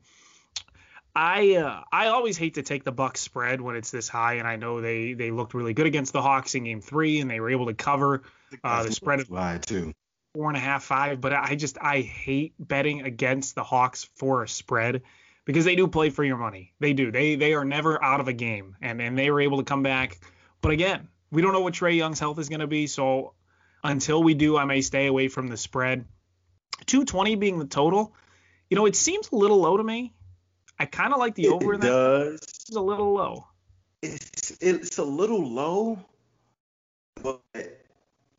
[1.15, 4.47] I uh, I always hate to take the Bucks spread when it's this high, and
[4.47, 7.39] I know they they looked really good against the Hawks in Game Three, and they
[7.39, 8.23] were able to cover
[8.63, 9.29] uh, the spread of
[9.65, 9.93] too.
[10.33, 11.21] four and a half, five.
[11.21, 15.03] But I just I hate betting against the Hawks for a spread
[15.45, 16.73] because they do play for your money.
[16.79, 17.11] They do.
[17.11, 19.83] They they are never out of a game, and and they were able to come
[19.83, 20.19] back.
[20.61, 23.33] But again, we don't know what Trae Young's health is going to be, so
[23.83, 26.05] until we do, I may stay away from the spread.
[26.87, 28.13] 220 being the total
[28.69, 30.13] You know, it seems a little low to me.
[30.79, 31.87] I kind of like the over it in that.
[31.87, 32.41] does.
[32.41, 33.47] It's a little low.
[34.01, 35.99] It's it's a little low,
[37.21, 37.41] but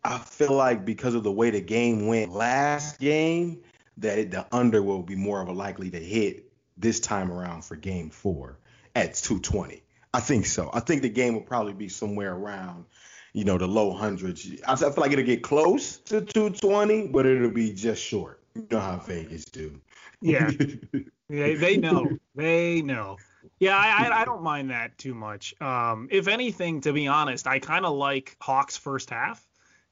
[0.04, 3.62] I feel like because of the way the game went last game,
[3.96, 7.64] that it, the under will be more of a likely to hit this time around
[7.64, 8.58] for game four
[8.94, 9.82] at 220.
[10.14, 10.70] I think so.
[10.72, 12.84] I think the game will probably be somewhere around,
[13.32, 14.48] you know, the low hundreds.
[14.66, 18.42] I feel like it'll get close to 220, but it'll be just short.
[18.54, 19.80] You know how Vegas do.
[20.20, 20.50] Yeah.
[21.28, 22.16] yeah they know.
[22.34, 23.16] They know.
[23.58, 25.58] Yeah, I, I, don't mind that too much.
[25.62, 29.42] Um, if anything, to be honest, I kind of like Hawks first half.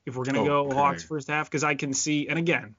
[0.04, 0.48] If we're gonna Okay.
[0.48, 2.74] go Hawks first half, because I can see, and again,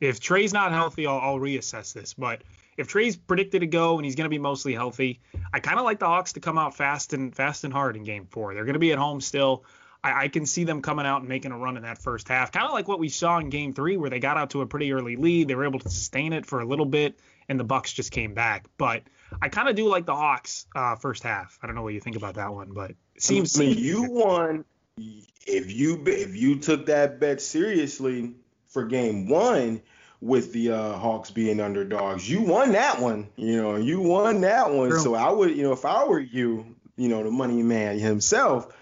[0.00, 2.14] if Trae's not healthy, I'll, I'll reassess this.
[2.14, 2.42] But
[2.76, 5.20] if Trae's predicted to go and he's gonna be mostly healthy,
[5.52, 8.02] I kind of like the Hawks to come out fast and fast and hard in
[8.02, 8.54] Game Four.
[8.54, 9.64] They're gonna be at home still.
[10.02, 12.50] I, I can see them coming out and making a run in that first half,
[12.50, 14.66] kind of like what we saw in Game Three, where they got out to a
[14.66, 15.46] pretty early lead.
[15.46, 18.34] They were able to sustain it for a little bit, and the Bucks just came
[18.34, 18.66] back.
[18.76, 19.02] But
[19.40, 21.58] I kind of do like the Hawks uh, first half.
[21.62, 23.58] I don't know what you think about that one, but it seems.
[23.58, 24.64] I mean, you won
[24.96, 28.34] if you if you took that bet seriously
[28.68, 29.82] for game one
[30.20, 32.28] with the uh, Hawks being underdogs.
[32.28, 33.28] You won that one.
[33.36, 34.90] You know, you won that one.
[34.90, 35.00] True.
[35.00, 38.74] So I would, you know, if I were you, you know, the money man himself,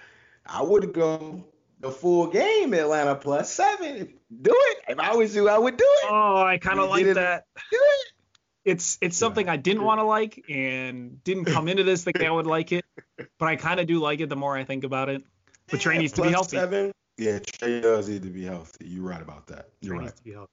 [0.47, 1.45] I would go
[1.81, 4.15] the full game Atlanta plus seven.
[4.41, 4.79] Do it.
[4.89, 6.09] If I was you, I would do it.
[6.11, 7.45] Oh, I kind of like that.
[7.71, 8.12] Do it.
[8.65, 12.31] It's it's something I didn't want to like and didn't come into this thinking I
[12.31, 12.85] would like it,
[13.39, 15.25] but I kind of do like it the more I think about it.
[15.71, 16.57] But Trae needs to be healthy.
[16.57, 16.93] Seven.
[17.19, 18.87] Yeah, Trae does need to be healthy.
[18.87, 19.71] You're right about that.
[19.81, 20.05] You're Trae right.
[20.05, 20.53] needs to be healthy.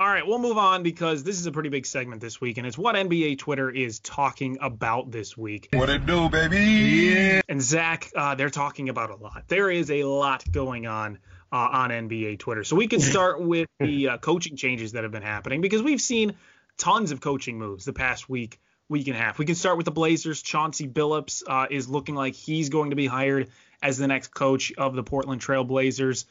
[0.00, 2.66] All right, we'll move on because this is a pretty big segment this week, and
[2.66, 5.68] it's what NBA Twitter is talking about this week.
[5.72, 6.58] What it do, baby?
[6.58, 7.40] Yeah.
[7.48, 9.44] And Zach, uh, they're talking about a lot.
[9.46, 11.20] There is a lot going on
[11.52, 12.64] uh, on NBA Twitter.
[12.64, 16.00] So we can start with the uh, coaching changes that have been happening because we've
[16.00, 16.34] seen
[16.78, 19.38] tons of coaching moves the past week, week and a half.
[19.38, 20.42] We can start with the Blazers.
[20.42, 23.50] Chauncey Billups uh, is looking like he's going to be hired
[23.82, 26.26] as the next coach of the Portland Trail Blazers.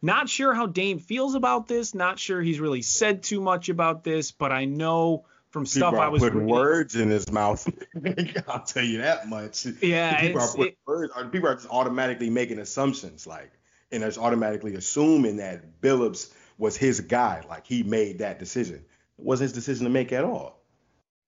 [0.00, 1.94] Not sure how Dame feels about this.
[1.94, 6.08] Not sure he's really said too much about this, but I know from stuff I
[6.08, 7.66] was putting reading- words in his mouth.
[8.48, 9.66] I'll tell you that much.
[9.82, 11.12] Yeah, people are it- words.
[11.16, 13.50] or People are just automatically making assumptions, like,
[13.90, 18.84] and there's automatically assuming that Billups was his guy, like he made that decision.
[19.18, 20.62] Wasn't his decision to make at all.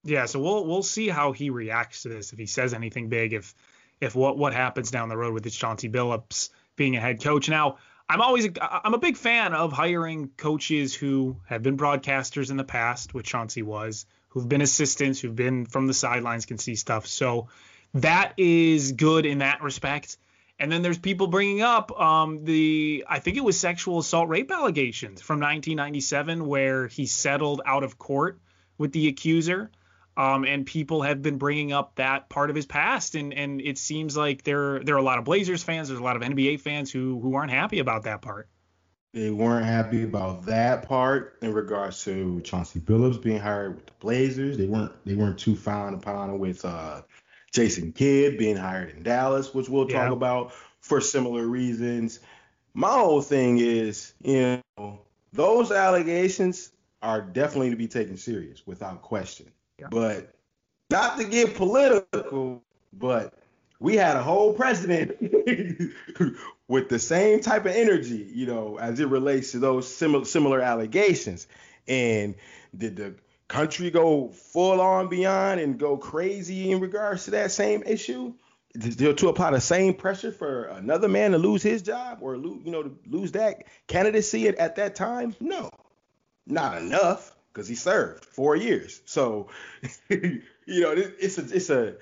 [0.03, 3.33] Yeah, so we'll we'll see how he reacts to this if he says anything big,
[3.33, 3.53] if
[3.99, 7.49] if what what happens down the road with this Chauncey Billups being a head coach.
[7.49, 7.77] Now,
[8.09, 12.63] I'm always I'm a big fan of hiring coaches who have been broadcasters in the
[12.63, 17.05] past, which Chauncey was, who've been assistants, who've been from the sidelines, can see stuff.
[17.05, 17.49] So
[17.93, 20.17] that is good in that respect.
[20.61, 24.51] And then there's people bringing up um, the I think it was sexual assault rape
[24.51, 28.39] allegations from 1997 where he settled out of court
[28.77, 29.71] with the accuser.
[30.15, 33.79] Um, and people have been bringing up that part of his past, and and it
[33.79, 36.59] seems like there there are a lot of Blazers fans, there's a lot of NBA
[36.59, 38.47] fans who who aren't happy about that part.
[39.13, 43.93] They weren't happy about that part in regards to Chauncey Billups being hired with the
[43.99, 44.57] Blazers.
[44.57, 47.01] They weren't they weren't too fond upon with uh,
[47.51, 50.05] Jason Kidd being hired in Dallas, which we'll Yeah.
[50.05, 52.19] talk about for similar reasons.
[52.73, 54.99] My whole thing is, you know,
[55.33, 59.47] those allegations are definitely to be taken serious without question.
[59.79, 59.87] Yeah.
[59.89, 60.33] But
[60.89, 63.33] not to get political, but
[63.79, 65.17] we had a whole president
[66.67, 70.61] with the same type of energy, you know, as it relates to those similar similar
[70.61, 71.47] allegations.
[71.87, 72.35] And
[72.77, 73.15] did the
[73.51, 78.33] country go full on beyond and go crazy in regards to that same issue?
[78.81, 82.61] To, to apply the same pressure for another man to lose his job or lose,
[82.65, 85.35] you know, to lose that candidacy at, at that time?
[85.41, 85.69] No,
[86.47, 89.01] not enough because he served four years.
[89.05, 89.49] So,
[90.09, 91.95] you know, it- it's a it's a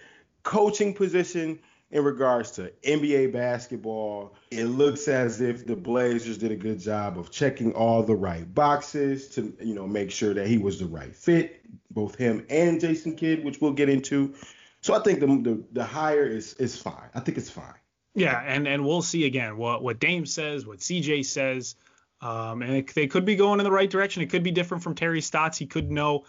[0.44, 1.60] coaching position
[1.92, 4.36] in regards to NBA basketball.
[4.52, 8.54] It looks as if the Blazers did a good job of checking all the right
[8.54, 12.80] boxes to you know make sure that he was the right fit, both him and
[12.80, 14.34] Jason Kidd, which we'll get into.
[14.82, 17.10] So I think the the, the hire is is fine.
[17.16, 17.74] I think it's fine.
[18.16, 21.76] Yeah, and and we'll see again what what Dame says, what CJ says,
[22.22, 24.22] um, and it, they could be going in the right direction.
[24.22, 25.58] It could be different from Terry Stotts.
[25.58, 26.26] He could know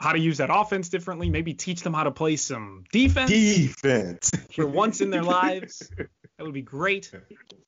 [0.00, 1.28] how to use that offense differently.
[1.28, 4.30] Maybe teach them how to play some defense Defense.
[4.54, 5.88] for once in their lives.
[6.38, 7.12] That would be great.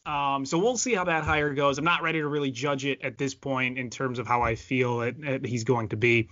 [0.06, 1.76] Um, so we'll see how that hire goes.
[1.76, 4.54] I'm not ready to really judge it at this point in terms of how I
[4.54, 6.30] feel that, that he's going to be.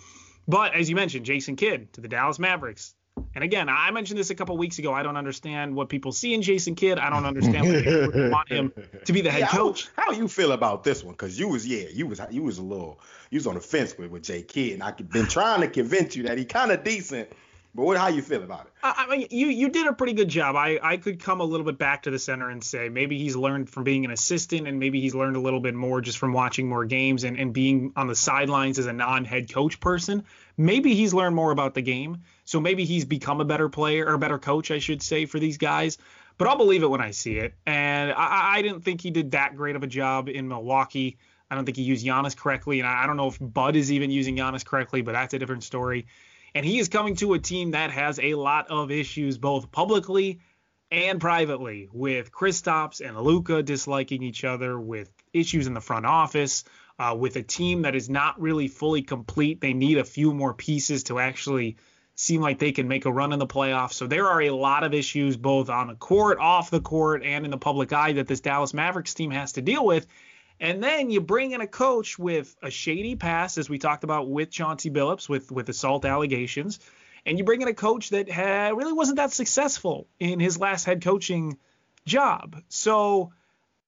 [0.49, 2.95] But as you mentioned, Jason Kidd to the Dallas Mavericks.
[3.35, 4.93] And again, I mentioned this a couple weeks ago.
[4.93, 6.99] I don't understand what people see in Jason Kidd.
[6.99, 8.73] I don't understand why they want him
[9.05, 9.89] to be the head Yeah, how- coach.
[9.97, 11.13] How, you feel about this one?
[11.15, 13.97] Because you was yeah, you was you was a little you was on the fence
[13.97, 16.83] with with Jay Kidd, and I've been trying to convince you that he kind of
[16.85, 17.31] decent.
[17.75, 18.73] But what how you feel about it?
[18.83, 20.57] I I mean, you you did a pretty good job.
[20.57, 23.37] I I could come a little bit back to the center and say maybe he's
[23.37, 26.33] learned from being an assistant, and maybe he's learned a little bit more just from
[26.33, 30.25] watching more games and and being on the sidelines as a non-head coach person.
[30.57, 34.15] Maybe he's learned more about the game, so maybe he's become a better player or
[34.15, 35.97] a better coach, I should say, for these guys.
[36.39, 37.55] But I'll believe it when I see it.
[37.67, 41.19] And I, I didn't think he did that great of a job in Milwaukee.
[41.51, 43.93] I don't think he used Giannis correctly, and I I don't know if Bud is
[43.93, 46.07] even using Giannis correctly, but that's a different story.
[46.55, 50.41] And he is coming to a team that has a lot of issues, both publicly
[50.91, 56.65] and privately, with Kristaps and Luka disliking each other, with issues in the front office,
[56.99, 59.61] uh, with a team that is not really fully complete.
[59.61, 61.77] They need a few more pieces to actually
[62.17, 63.95] seem like they can make a run in the playoffs.
[63.95, 67.45] So there are a lot of issues, both on the court, off the court, and
[67.45, 70.07] in the public eye, that this Dallas Mavericks team has to deal with.
[70.61, 74.29] And then you bring in a coach with a shady past, as we talked about
[74.29, 76.81] with Chauncey Billups, with with assault allegations,
[77.25, 80.85] and you bring in a coach that ha- really wasn't that successful in his last
[80.85, 81.59] head coaching
[82.05, 82.63] job.
[82.69, 83.33] So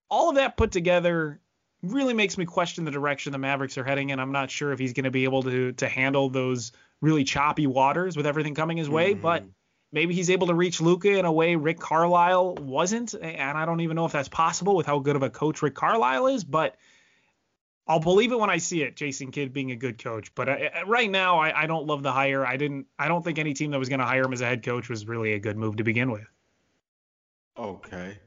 [0.09, 1.39] all of that put together
[1.83, 4.79] really makes me question the direction the Mavericks are heading, and I'm not sure if
[4.79, 8.77] he's going to be able to to handle those really choppy waters with everything coming
[8.77, 9.13] his way.
[9.13, 9.51] But mm-hmm.
[9.93, 13.79] Maybe he's able to reach Luka in a way Rick Carlisle wasn't, and I don't
[13.81, 16.75] even know if that's possible with how good of a coach Rick Carlisle is, but.
[17.85, 20.33] I'll believe it when I see it, Jason Kidd being a good coach.
[20.35, 22.45] But uh, uh, right now, I, I don't love the hire.
[22.45, 22.87] I didn't.
[22.97, 24.87] I don't think any team that was going to hire him as a head coach
[24.87, 26.25] was really a good move to begin with.
[27.57, 28.17] Okay,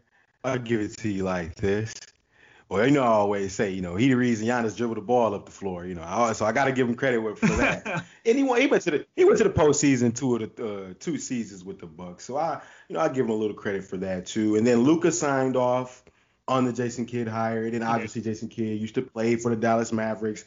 [0.44, 1.94] I'll give it to you like this.
[2.68, 5.35] Well, you know, I always say, you know, he the reason Giannis dribbled the ball
[5.35, 5.87] up the floor.
[5.87, 8.05] You know, I, so I got to give him credit for that.
[8.26, 10.66] and he went, he went to the he went to the postseason two of the
[10.66, 12.24] uh, two seasons with the Bucks.
[12.24, 14.57] So I, you know, I give him a little credit for that too.
[14.57, 16.02] And then Luka signed off
[16.48, 17.64] on the Jason Kidd hire.
[17.64, 20.44] And then obviously Jason Kidd used to play for the Dallas Mavericks.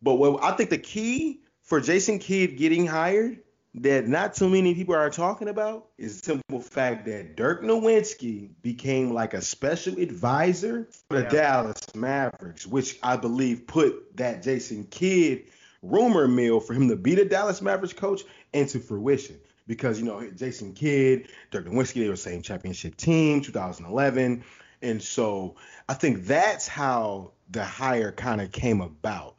[0.00, 3.40] But what I think the key for Jason Kidd getting hired
[3.74, 8.50] that not too many people are talking about is the simple fact that Dirk Nowitzki
[8.62, 11.28] became like a special advisor for the Yeah.
[11.28, 15.44] Dallas Mavericks, which I believe put that Jason Kidd
[15.82, 19.36] rumor mill for him to be the Dallas Mavericks coach into fruition.
[19.66, 24.42] Because you know Jason Kidd, Dirk Nowitzki, they were the same championship team, 2011,
[24.80, 25.56] and so
[25.90, 29.36] I think that's how the hire kind of came about.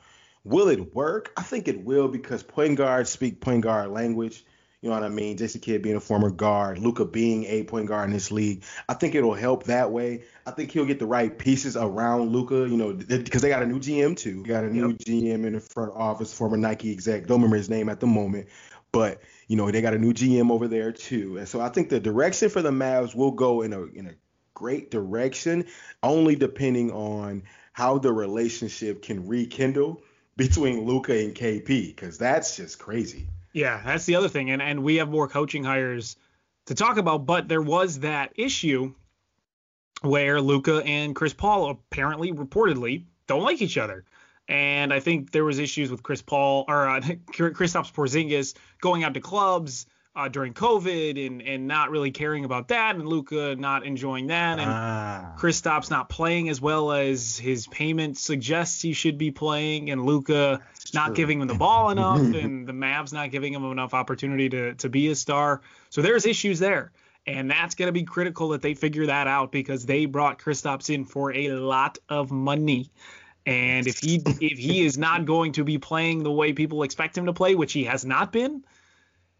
[0.50, 1.32] Will it work?
[1.38, 4.44] I think it will because point guards speak point guard language.
[4.82, 5.38] You know what I mean?
[5.38, 8.64] Jason Kidd being a former guard, Luka being a point guard in this league.
[8.88, 10.24] I think it'll help that way.
[10.48, 13.68] I think he'll get the right pieces around Luka, you know, because they got a
[13.68, 14.44] new GM too.
[14.44, 17.28] Got a new GM in the front office, former Nike exec.
[17.28, 18.48] Don't remember his name at the moment,
[18.92, 21.38] but you know they got a new GM over there too.
[21.38, 24.16] And so I think the direction for the Mavs will go in a in a
[24.56, 25.66] great direction,
[26.02, 30.02] only depending on how the relationship can rekindle
[30.40, 33.28] between Luka and KP, because that's just crazy.
[33.52, 36.16] Yeah, that's the other thing, and and we have more coaching hires
[36.66, 38.94] to talk about, but there was that issue
[40.02, 44.06] where Luka and Chris Paul apparently reportedly don't like each other.
[44.48, 49.14] And I think there was issues with Chris Paul or uh, Kristaps Porzingis going out
[49.16, 49.86] to clubs
[50.20, 54.60] uh, during COVID and and not really caring about that, and Luka not enjoying that,
[54.60, 55.36] and Ah.
[55.38, 60.62] Kristaps not playing as well as his payment suggests he should be playing, and Luka
[60.94, 61.16] not true.
[61.16, 64.90] giving him the ball enough, and the Mavs not giving him enough opportunity to to
[64.90, 65.62] be a star.
[65.90, 66.92] So there's issues there,
[67.26, 70.94] and that's going to be critical that they figure that out because they brought Kristaps
[70.94, 72.92] in for a lot of money.
[73.46, 77.18] And if he if he is not going to be playing the way people expect
[77.18, 78.64] him to play, which he has not been,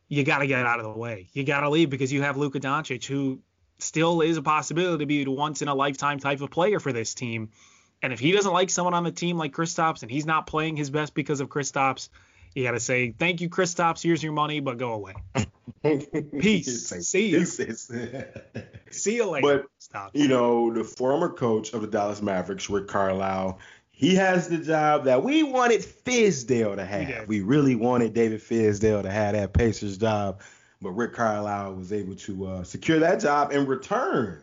[0.10, 1.30] you got to get out of the way.
[1.34, 3.40] You got to leave because you have Luka Doncic, who
[3.78, 6.92] still is a possibility to be the once in a lifetime type of player for
[6.92, 7.50] this team.
[8.02, 10.76] And if he doesn't like someone on the team like Kristaps and he's not playing
[10.76, 12.10] his best because of Kristaps,
[12.56, 14.02] you got to say, thank you, Kristaps.
[14.02, 15.14] Here's your money, but go away.
[16.40, 16.90] Peace.
[17.08, 17.46] See you.
[17.46, 19.48] See you later.
[19.48, 20.12] But Stop.
[20.14, 23.60] you know, the former coach of the Dallas Mavericks, Rick Carlisle,
[24.00, 27.28] he has the job that we wanted Fizdale to have.
[27.28, 30.40] We really wanted David Fizdale to have that Pacers job,
[30.82, 34.42] but Rick Carlisle was able to uh, secure that job and return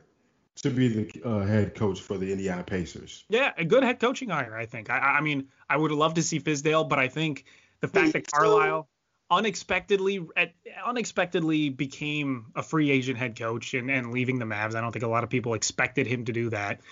[0.57, 3.25] to be the uh, head coach for the Indiana Pacers.
[3.31, 4.91] Yeah, a good head coaching hire, I think.
[4.91, 7.47] I, I mean, I would have loved to see Fizdale, but I think
[7.81, 8.87] the fact that Carlisle
[9.31, 10.25] unexpectedly
[10.85, 15.03] unexpectedly became a free agent head coach and, and leaving the Mavs, I don't think
[15.03, 16.83] a lot of people expected him to do that.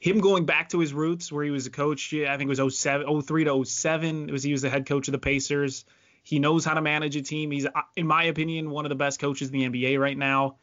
[0.00, 2.78] Him going back to his roots where he was a coach, I think it was
[2.78, 5.84] 07, 03 to 07, it was he was the head coach of the Pacers.
[6.22, 7.50] He knows how to manage a team.
[7.50, 10.56] He's, uh, in my opinion, one of the best coaches in the NBA right now.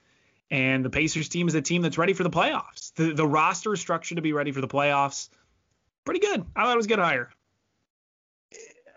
[0.52, 2.94] And the Pacers team is a team that's ready for the playoffs.
[2.94, 5.30] The, the roster is structured to be ready for the playoffs.
[6.06, 6.46] Pretty good.
[6.56, 7.32] I thought it was a good hire.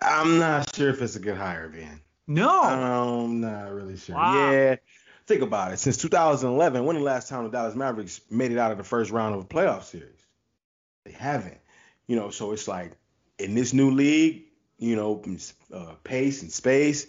[0.00, 2.00] I'm not sure if it's a good hire, Ben.
[2.26, 2.62] No.
[2.62, 4.14] I'm not really sure.
[4.14, 4.52] Wow.
[4.52, 4.76] Yeah.
[5.26, 5.78] Think about it.
[5.78, 9.10] Since 2011, when the last time the Dallas Mavericks made it out of the first
[9.10, 10.27] round of a playoff series?
[11.08, 11.58] They haven't.
[12.06, 12.92] You know, so it's like
[13.38, 14.44] in this new league,
[14.78, 15.22] you know,
[15.72, 17.06] uh, pace and space.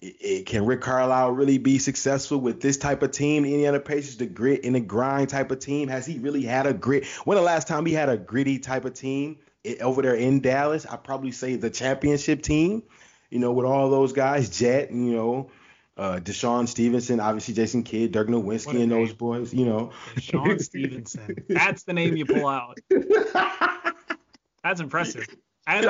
[0.00, 3.42] It, it, can Rick Carlisle really be successful with this type of team?
[3.42, 5.88] The Indiana Pacers, the grit and the grind type of team.
[5.88, 7.06] Has he really had a grit?
[7.24, 10.40] When the last time he had a gritty type of team it, over there in
[10.40, 10.86] Dallas?
[10.86, 12.82] I probably say the championship team.
[13.30, 15.50] You know, with all those guys, Jet, you know,
[15.96, 19.54] uh, DeShawn Stevenson, obviously Jason Kidd, Dirk Nowitzki, and those boys.
[19.54, 21.44] You know, DeShawn Stevenson.
[21.48, 22.78] That's the name you pull out.
[24.62, 25.26] That's impressive.
[25.66, 25.80] I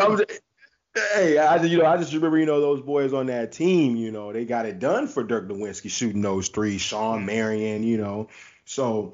[1.14, 3.96] Hey, I just, you know, I just remember, you know, those boys on that team,
[3.96, 7.98] you know, they got it done for Dirk Nowitzki shooting those three, Shawn Marion, you
[7.98, 8.28] know.
[8.64, 9.12] So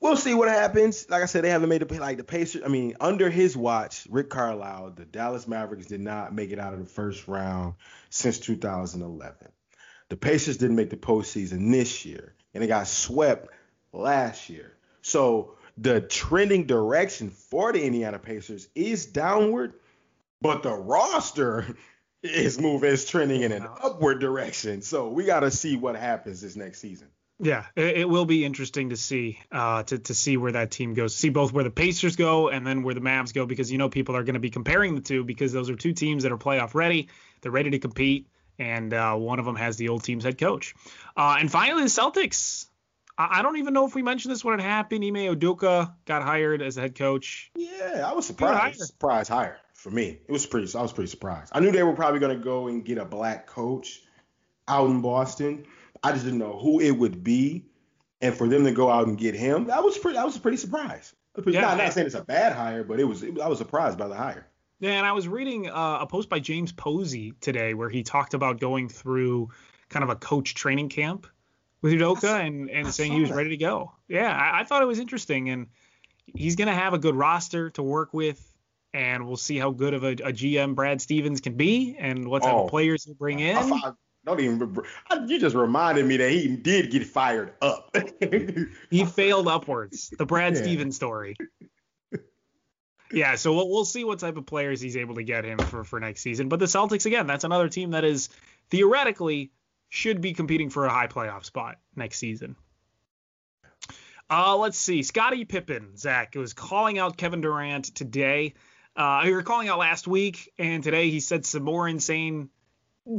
[0.00, 1.06] we'll see what happens.
[1.10, 2.62] Like I said, they haven't made the like the Pacers.
[2.64, 6.72] I mean, under his watch, Rick Carlisle, the Dallas Mavericks did not make it out
[6.72, 7.74] of the first round
[8.08, 9.36] since 2011.
[10.12, 13.48] The Pacers didn't make the postseason this year, and they got swept
[13.94, 14.76] last year.
[15.00, 19.72] So the trending direction for the Indiana Pacers is downward
[20.42, 21.64] but the roster
[22.22, 24.82] is moving, is trending in an upward direction.
[24.82, 27.08] So we got to see what happens this next season.
[27.38, 30.92] Yeah, it, it will be interesting to see uh, to to see where that team
[30.92, 31.16] goes.
[31.16, 33.88] See both where the Pacers go and then where the Mavs go because you know
[33.88, 36.36] people are going to be comparing the two because those are two teams that are
[36.36, 37.08] playoff ready.
[37.40, 38.28] They're ready to compete,
[38.58, 40.74] and uh, one of them has the old team's head coach.
[41.16, 42.66] Uh, and finally, the Celtics.
[43.16, 45.04] I, I don't even know if we mentioned this when it happened.
[45.04, 47.50] Ime Udoka got hired as the head coach.
[47.54, 48.80] Yeah, I was surprised.
[48.80, 50.18] Surprise hire for me.
[50.26, 50.76] It was pretty.
[50.76, 51.52] I was pretty surprised.
[51.54, 54.00] I knew they were probably going to go and get a black coach
[54.68, 55.66] out in Boston.
[56.02, 57.64] I just didn't know who it would be,
[58.20, 60.18] and for them to go out and get him, that was pretty.
[60.18, 61.14] I was pretty surprised.
[61.34, 63.22] Pretty, yeah, not, not saying it's a bad hire, but it was.
[63.22, 64.46] It, I was surprised by the hire.
[64.82, 68.34] Yeah, and I was reading uh, a post by James Posey today where he talked
[68.34, 69.50] about going through
[69.88, 71.28] kind of a coach training camp
[71.82, 73.36] with Udoka and, and saying he was that.
[73.36, 73.92] ready to go.
[74.08, 75.68] Yeah, I, I, thought it was interesting, and
[76.26, 78.44] he's going to have a good roster to work with
[78.92, 82.42] and we'll see how good of a, a GM Brad Stevens can be and what
[82.42, 83.56] type oh, of players he'll bring in.
[83.56, 83.92] I, I,
[84.24, 84.76] don't even.
[85.28, 87.96] You just reminded me that he did get fired up.
[88.90, 90.12] he failed upwards.
[90.18, 90.62] The Brad yeah.
[90.62, 91.36] Stevens story.
[93.12, 95.84] Yeah, so we'll, we'll see what type of players he's able to get him for
[95.84, 96.48] for next season.
[96.48, 98.28] But the Celtics again, that's another team that is
[98.70, 99.52] theoretically
[99.90, 102.56] should be competing for a high playoff spot next season.
[104.30, 105.02] Uh, let's see.
[105.02, 108.54] Scottie Pippen, Zach, was calling out Kevin Durant today.
[108.96, 112.48] Uh, we were calling out last week, and today he said some more insane,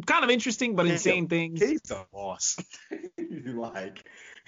[0.07, 1.61] kind of interesting but insane things.
[1.61, 2.57] He's a boss.
[3.45, 4.03] like,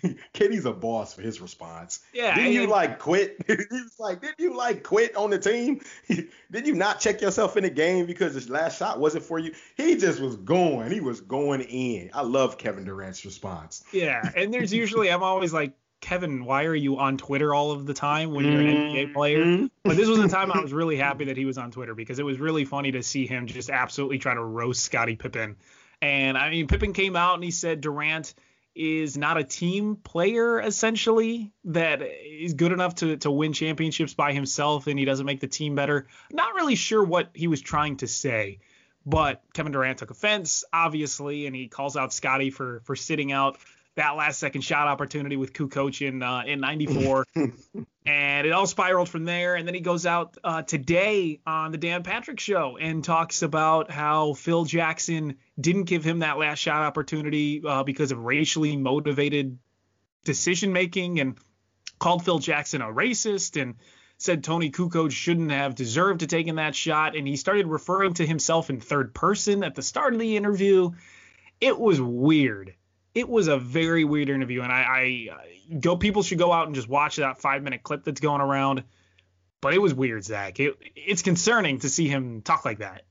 [0.34, 2.00] KD's a boss for his response.
[2.14, 2.36] Yeah.
[2.36, 3.38] Didn't you like quit?
[3.48, 5.82] he was like, didn't you like quit on the team?
[6.52, 9.54] Did you not check yourself in the game because his last shot wasn't for you?
[9.76, 10.92] He just was going.
[10.92, 12.12] He was going in.
[12.14, 13.84] I love Kevin Durant's response.
[13.92, 17.88] Yeah, and there's usually I'm always like Kevin, why are you on Twitter all of
[17.88, 19.14] the time when you're an NBA mm-hmm.
[19.14, 19.70] player?
[19.84, 22.20] But this was the time I was really happy that he was on Twitter because
[22.20, 25.56] it was really funny to see him just absolutely try to roast Scottie Pippen.
[26.02, 28.36] And I mean, Pippen came out and he said Durant
[28.76, 34.34] is not a team player essentially that is good enough to to win championships by
[34.34, 36.08] himself and he doesn't make the team better.
[36.32, 38.60] Not really sure what he was trying to say,
[39.06, 43.58] but Kevin Durant took offense obviously and he calls out Scottie for for sitting out
[43.96, 47.26] that last second shot opportunity with Kukoc in uh, in '94,
[48.06, 49.56] and it all spiraled from there.
[49.56, 53.90] And then he goes out uh, today on the Dan Patrick Show and talks about
[53.90, 59.58] how Phil Jackson didn't give him that last shot opportunity uh, because of racially motivated
[60.26, 61.38] decision making, and
[61.98, 63.76] called Phil Jackson a racist and
[64.18, 67.16] said Toni Kukoc shouldn't have deserved to taken that shot.
[67.16, 70.92] And he started referring to himself in third person at the start of the interview.
[71.62, 72.75] It was weird
[73.16, 75.30] it was a very weird interview, and I,
[75.70, 75.96] I go.
[75.96, 78.84] People should go out and just watch that five minute clip that's going around.
[79.62, 80.60] But it was weird, Zach.
[80.60, 83.04] It, it's concerning to see him talk like that.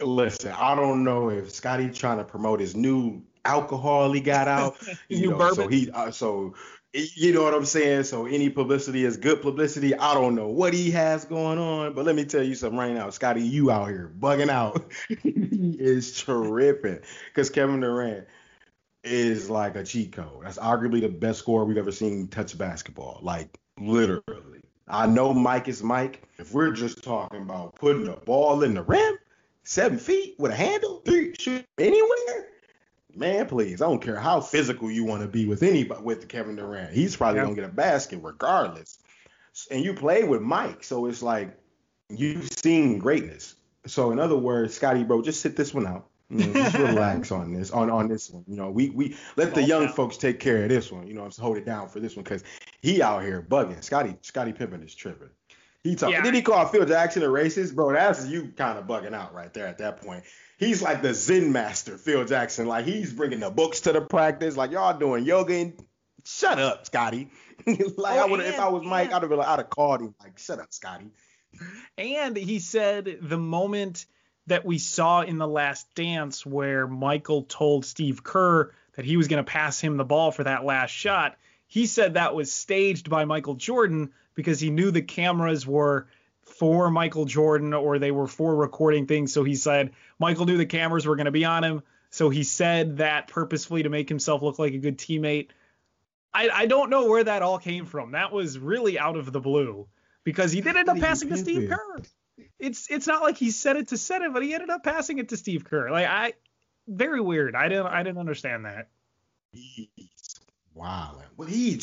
[0.00, 4.76] Listen, I don't know if Scottie trying to promote his new alcohol he got out.
[5.08, 5.64] his new know, bourbon.
[5.64, 6.54] So he, uh, so
[6.92, 8.04] you know what I'm saying.
[8.04, 9.94] So any publicity is good publicity.
[9.94, 12.94] I don't know what he has going on, but let me tell you something right
[12.94, 13.42] now, Scottie.
[13.42, 14.90] you out here bugging out.
[15.22, 18.26] he is tripping because Kevin Durant
[19.06, 20.42] is like a cheat code.
[20.42, 23.20] That's arguably the best score we've ever seen touch basketball.
[23.22, 24.62] Like literally.
[24.88, 26.22] I know Mike is Mike.
[26.38, 29.16] If we're just talking about putting the ball in the rim,
[29.64, 32.48] seven feet with a handle, three, shoot anywhere.
[33.14, 36.56] Man, please, I don't care how physical you want to be with anybody with Kevin
[36.56, 36.92] Durant.
[36.92, 38.98] He's probably gonna get a basket regardless.
[39.70, 41.58] And you play with Mike, so it's like
[42.10, 43.54] you've seen greatness.
[43.86, 46.08] So in other words, Scottie, bro, just sit this one out.
[46.28, 48.44] You know, just relax on this on on this one.
[48.48, 51.06] You know, we we let the young folks take care of this one.
[51.06, 52.42] You know, I'm hold it down for this one because
[52.82, 53.82] he out here bugging.
[53.84, 55.30] Scottie Scottie Pippen is tripping.
[55.84, 56.22] He talk, yeah.
[56.22, 57.92] Did he call Phil Jackson a racist, bro?
[57.92, 60.24] That's you kind of bugging out right there at that point.
[60.58, 62.66] He's like the Zen master, Phil Jackson.
[62.66, 64.56] Like he's bringing the books to the practice.
[64.56, 65.80] Like y'all doing yoga and
[66.24, 67.30] shut up, Scottie.
[67.66, 70.14] like oh, I would if I was Mike, I'd have like, I'd have called him
[70.20, 71.10] like, shut up, Scottie.
[71.96, 74.06] And he said the moment
[74.46, 79.28] that we saw in the last dance where Michael told Steve Kerr that he was
[79.28, 81.36] going to pass him the ball for that last shot,
[81.66, 86.06] he said that was staged by Michael Jordan because he knew the cameras were
[86.42, 89.32] for Michael Jordan or they were for recording things.
[89.32, 91.82] So he said Michael knew the cameras were going to be on him.
[92.10, 95.48] So he said that purposefully to make himself look like a good teammate.
[96.32, 98.12] I, I don't know where that all came from.
[98.12, 99.88] That was really out of the blue
[100.22, 102.02] because he did end up passing to Steve Kerr.
[102.58, 105.18] It's it's not like he said it to set it, but he ended up passing
[105.18, 105.90] it to Steve Kerr.
[105.90, 106.32] Like I,
[106.88, 107.54] very weird.
[107.54, 108.88] I didn't I didn't understand that.
[109.52, 109.88] He's
[110.74, 111.20] wow.
[111.36, 111.80] Well, he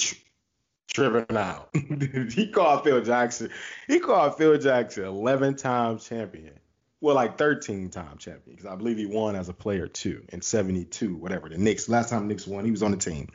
[0.88, 1.70] tripping out.
[2.32, 3.50] he called Phil Jackson.
[3.88, 6.60] He called Phil Jackson 11 time champion.
[7.02, 10.42] Well, like 13 time champion because I believe he won as a player too in
[10.42, 11.50] 72, whatever.
[11.50, 11.90] The Knicks.
[11.90, 13.30] Last time Knicks won, he was on the team.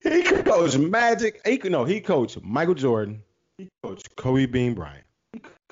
[0.00, 1.40] He coached Magic.
[1.46, 3.22] He no, he coached Michael Jordan.
[3.58, 5.04] He coached Kobe Bean Bryant.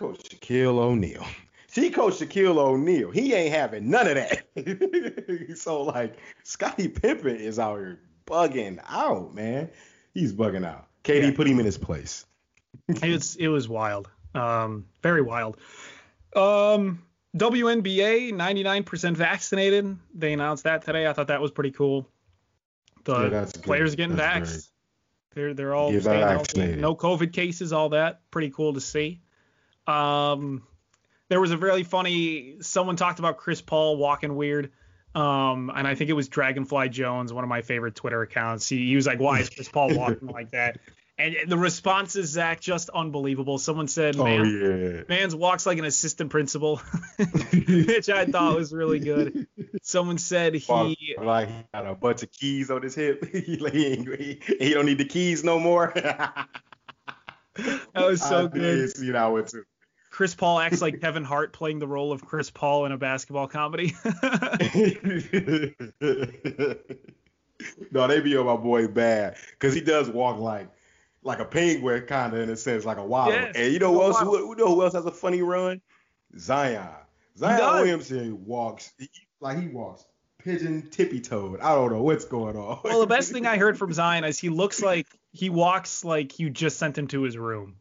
[0.03, 1.27] He coached Shaquille O'Neal.
[1.71, 3.11] She coached Shaquille O'Neal.
[3.11, 5.55] He ain't having none of that.
[5.57, 9.71] so like Scottie Pippen is out here bugging out, man
[10.15, 10.87] he's bugging out.
[11.05, 11.31] KD yeah.
[11.33, 12.27] put him in his place.
[12.89, 14.09] it was it was wild.
[14.35, 15.59] Um, very wild.
[16.35, 17.03] Um,
[17.37, 19.99] WNBA 99% vaccinated.
[20.15, 21.07] They announced that today.
[21.07, 22.09] I thought that was pretty cool.
[23.05, 24.71] The yeah, players getting vaxxed.
[25.35, 26.79] They're they're all vaccinated.
[26.79, 28.21] No COVID cases, all that.
[28.31, 29.21] Pretty cool to see.
[29.87, 30.63] Um,
[31.29, 32.57] there was a really funny.
[32.61, 34.71] Someone talked about Chris Paul walking weird.
[35.15, 38.69] Um, and I think it was Dragonfly Jones, one of my favorite Twitter accounts.
[38.69, 40.79] He, he was like, "Why is Chris Paul walking like that?"
[41.19, 43.59] And the responses, Zach, just unbelievable.
[43.59, 45.03] Someone said, oh, Man, yeah.
[45.09, 46.79] Mans walks like an assistant principal,
[47.19, 49.47] which I thought was really good.
[49.83, 50.73] Someone said he
[51.21, 53.25] like he got a bunch of keys on his hip.
[53.31, 55.93] he, like he, he don't need the keys no more.
[55.95, 56.49] that
[57.95, 58.97] was so I good.
[58.97, 59.65] See that one too.
[60.13, 63.49] Chris Paul acts like Kevin Hart playing the role of Chris Paul in a basketball
[63.49, 63.97] comedy.
[67.91, 70.69] no, they be on my boy bad because he does walk like
[71.23, 73.33] like a penguin, kind of in a sense, like a waddle.
[73.33, 74.21] Yes, and you know who else?
[74.21, 75.81] Who, who, know who else has a funny run?
[76.39, 76.91] Zion.
[77.39, 79.09] Zion Williamson walks he,
[79.41, 80.05] like he walks
[80.39, 81.61] pigeon tippy toed.
[81.61, 82.81] I don't know what's going on.
[82.85, 86.39] well, the best thing I heard from Zion is he looks like he walks like
[86.39, 87.77] you just sent him to his room.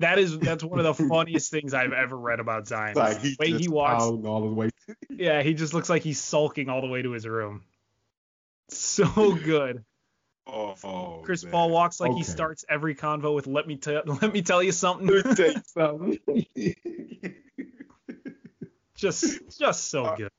[0.00, 2.94] That is that's one of the funniest things I've ever read about Zion.
[2.94, 4.70] Like the way he walks all the way.
[5.10, 7.62] yeah, he just looks like he's sulking all the way to his room.
[8.68, 9.84] So good.
[10.46, 11.52] Oh, oh Chris man.
[11.52, 12.18] Paul walks like okay.
[12.18, 15.34] he starts every convo with "Let me tell let me tell you something." Let me
[15.34, 17.34] tell you something.
[18.96, 20.30] just just so uh, good.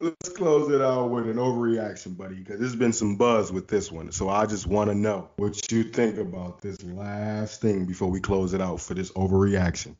[0.00, 3.90] Let's close it out with an overreaction, buddy, because there's been some buzz with this
[3.90, 4.12] one.
[4.12, 8.20] So I just want to know what you think about this last thing before we
[8.20, 9.96] close it out for this overreaction.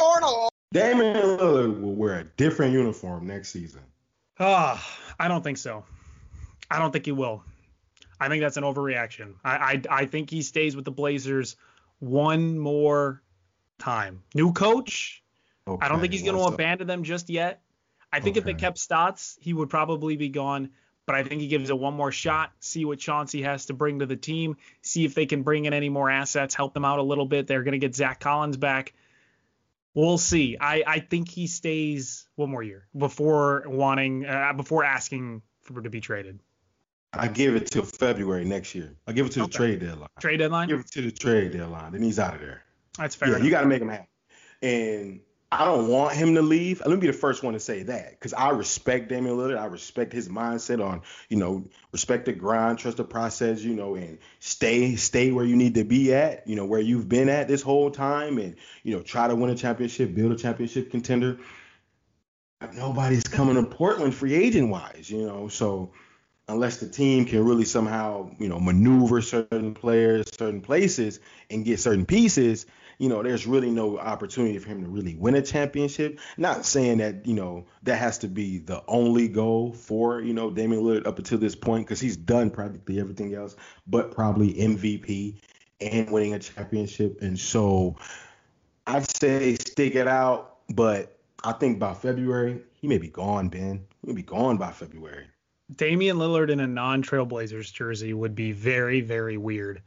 [0.00, 0.50] Arnold.
[0.72, 3.82] Damian Lillard will wear a different uniform next season.
[4.40, 4.84] Ah,
[5.20, 5.84] I don't think so.
[6.68, 7.44] I don't think he will.
[8.18, 9.34] I think that's an overreaction.
[9.44, 11.56] I, I I think he stays with the Blazers
[11.98, 13.22] one more
[13.78, 14.22] time.
[14.34, 15.22] New coach.
[15.66, 17.61] Okay, I don't think he's going to abandon them just yet.
[18.12, 18.40] I think okay.
[18.40, 20.70] if they kept Stotts, he would probably be gone.
[21.04, 23.98] But I think he gives it one more shot, see what Chauncey has to bring
[23.98, 27.00] to the team, see if they can bring in any more assets, help them out
[27.00, 27.48] a little bit.
[27.48, 28.92] They're going to get Zach Collins back.
[29.94, 30.56] We'll see.
[30.60, 35.90] I, I think he stays one more year before wanting, uh, before asking for to
[35.90, 36.38] be traded.
[37.12, 38.94] I give it till February next year.
[39.06, 39.50] I give it to okay.
[39.50, 40.08] the trade deadline.
[40.20, 40.68] Trade deadline.
[40.68, 41.92] Give it to the trade deadline.
[41.92, 42.62] Then he's out of there.
[42.96, 43.28] That's fair.
[43.28, 43.44] Yeah, enough.
[43.44, 44.08] you got to make him happy.
[44.62, 45.20] And
[45.52, 46.80] I don't want him to leave.
[46.80, 49.58] Let me be the first one to say that because I respect Damian Lillard.
[49.58, 53.94] I respect his mindset on, you know, respect the grind, trust the process, you know,
[53.94, 57.48] and stay stay where you need to be at, you know, where you've been at
[57.48, 61.38] this whole time, and you know, try to win a championship, build a championship contender.
[62.72, 65.92] Nobody's coming to Portland free agent wise, you know, so
[66.48, 71.78] unless the team can really somehow, you know, maneuver certain players, certain places, and get
[71.78, 72.64] certain pieces
[73.02, 76.20] you know, there's really no opportunity for him to really win a championship.
[76.36, 80.52] Not saying that, you know, that has to be the only goal for, you know,
[80.52, 83.56] Damian Lillard up until this point because he's done practically everything else,
[83.88, 85.40] but probably MVP
[85.80, 87.20] and winning a championship.
[87.22, 87.96] And so
[88.86, 93.84] I'd say stick it out, but I think by February, he may be gone, Ben.
[94.00, 95.26] He may be gone by February.
[95.74, 99.82] Damian Lillard in a non Trailblazers jersey would be very, very weird.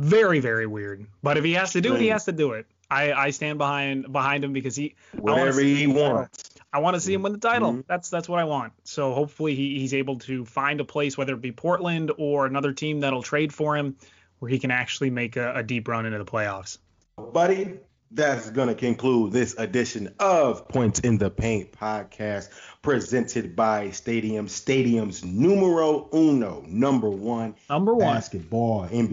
[0.00, 1.06] Very, very weird.
[1.22, 2.66] But if he has to do it, he has to do it.
[2.90, 6.50] I, I stand behind behind him because he whatever he wants.
[6.72, 7.72] I want to see him win the title.
[7.72, 7.80] Mm-hmm.
[7.86, 8.72] That's that's what I want.
[8.84, 12.72] So hopefully he, he's able to find a place, whether it be Portland or another
[12.72, 13.96] team that'll trade for him,
[14.38, 16.78] where he can actually make a, a deep run into the playoffs.
[17.18, 17.74] Buddy,
[18.10, 22.48] that's going to conclude this edition of Points in the Paint podcast
[22.80, 24.48] presented by Stadium.
[24.48, 29.12] Stadium's numero uno, number one, number one basketball NBA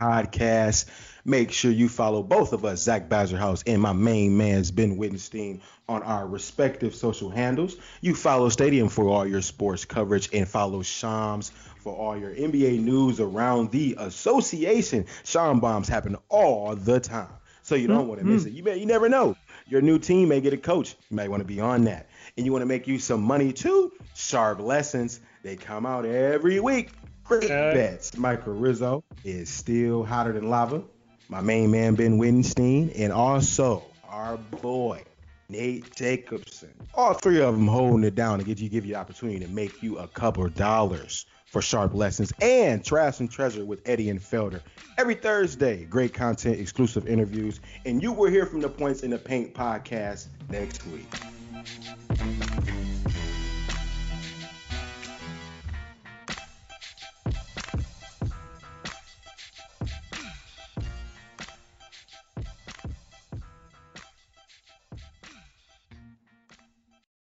[0.00, 0.86] podcast.
[1.24, 5.60] Make sure you follow both of us, Zach Bazerhouse and my main man's Ben Wittenstein,
[5.88, 7.76] on our respective social handles.
[8.00, 12.80] You follow Stadium for all your sports coverage and follow Shams for all your NBA
[12.80, 15.06] news around the association.
[15.24, 17.28] Sham bombs happen all the time
[17.62, 18.08] so you don't mm-hmm.
[18.08, 18.52] want to miss it.
[18.52, 19.36] You may, you never know.
[19.66, 20.94] Your new team may get a coach.
[21.10, 22.08] You might want to be on that.
[22.36, 23.92] And you want to make you some money too?
[24.14, 25.20] Sharp lessons.
[25.42, 26.90] They come out every week.
[27.28, 28.16] Great uh, bets.
[28.16, 30.82] Michael Rizzo is still hotter than lava.
[31.28, 35.02] My main man Ben Wittenstein, and also our boy
[35.48, 36.72] Nate Jacobson.
[36.94, 39.48] All three of them holding it down to get you give you the opportunity to
[39.48, 44.20] make you a couple dollars for Sharp Lessons and Trash and Treasure with Eddie and
[44.20, 44.60] Felder.
[44.98, 49.18] Every Thursday, great content, exclusive interviews, and you will hear from the Points in the
[49.18, 51.12] Paint podcast next week.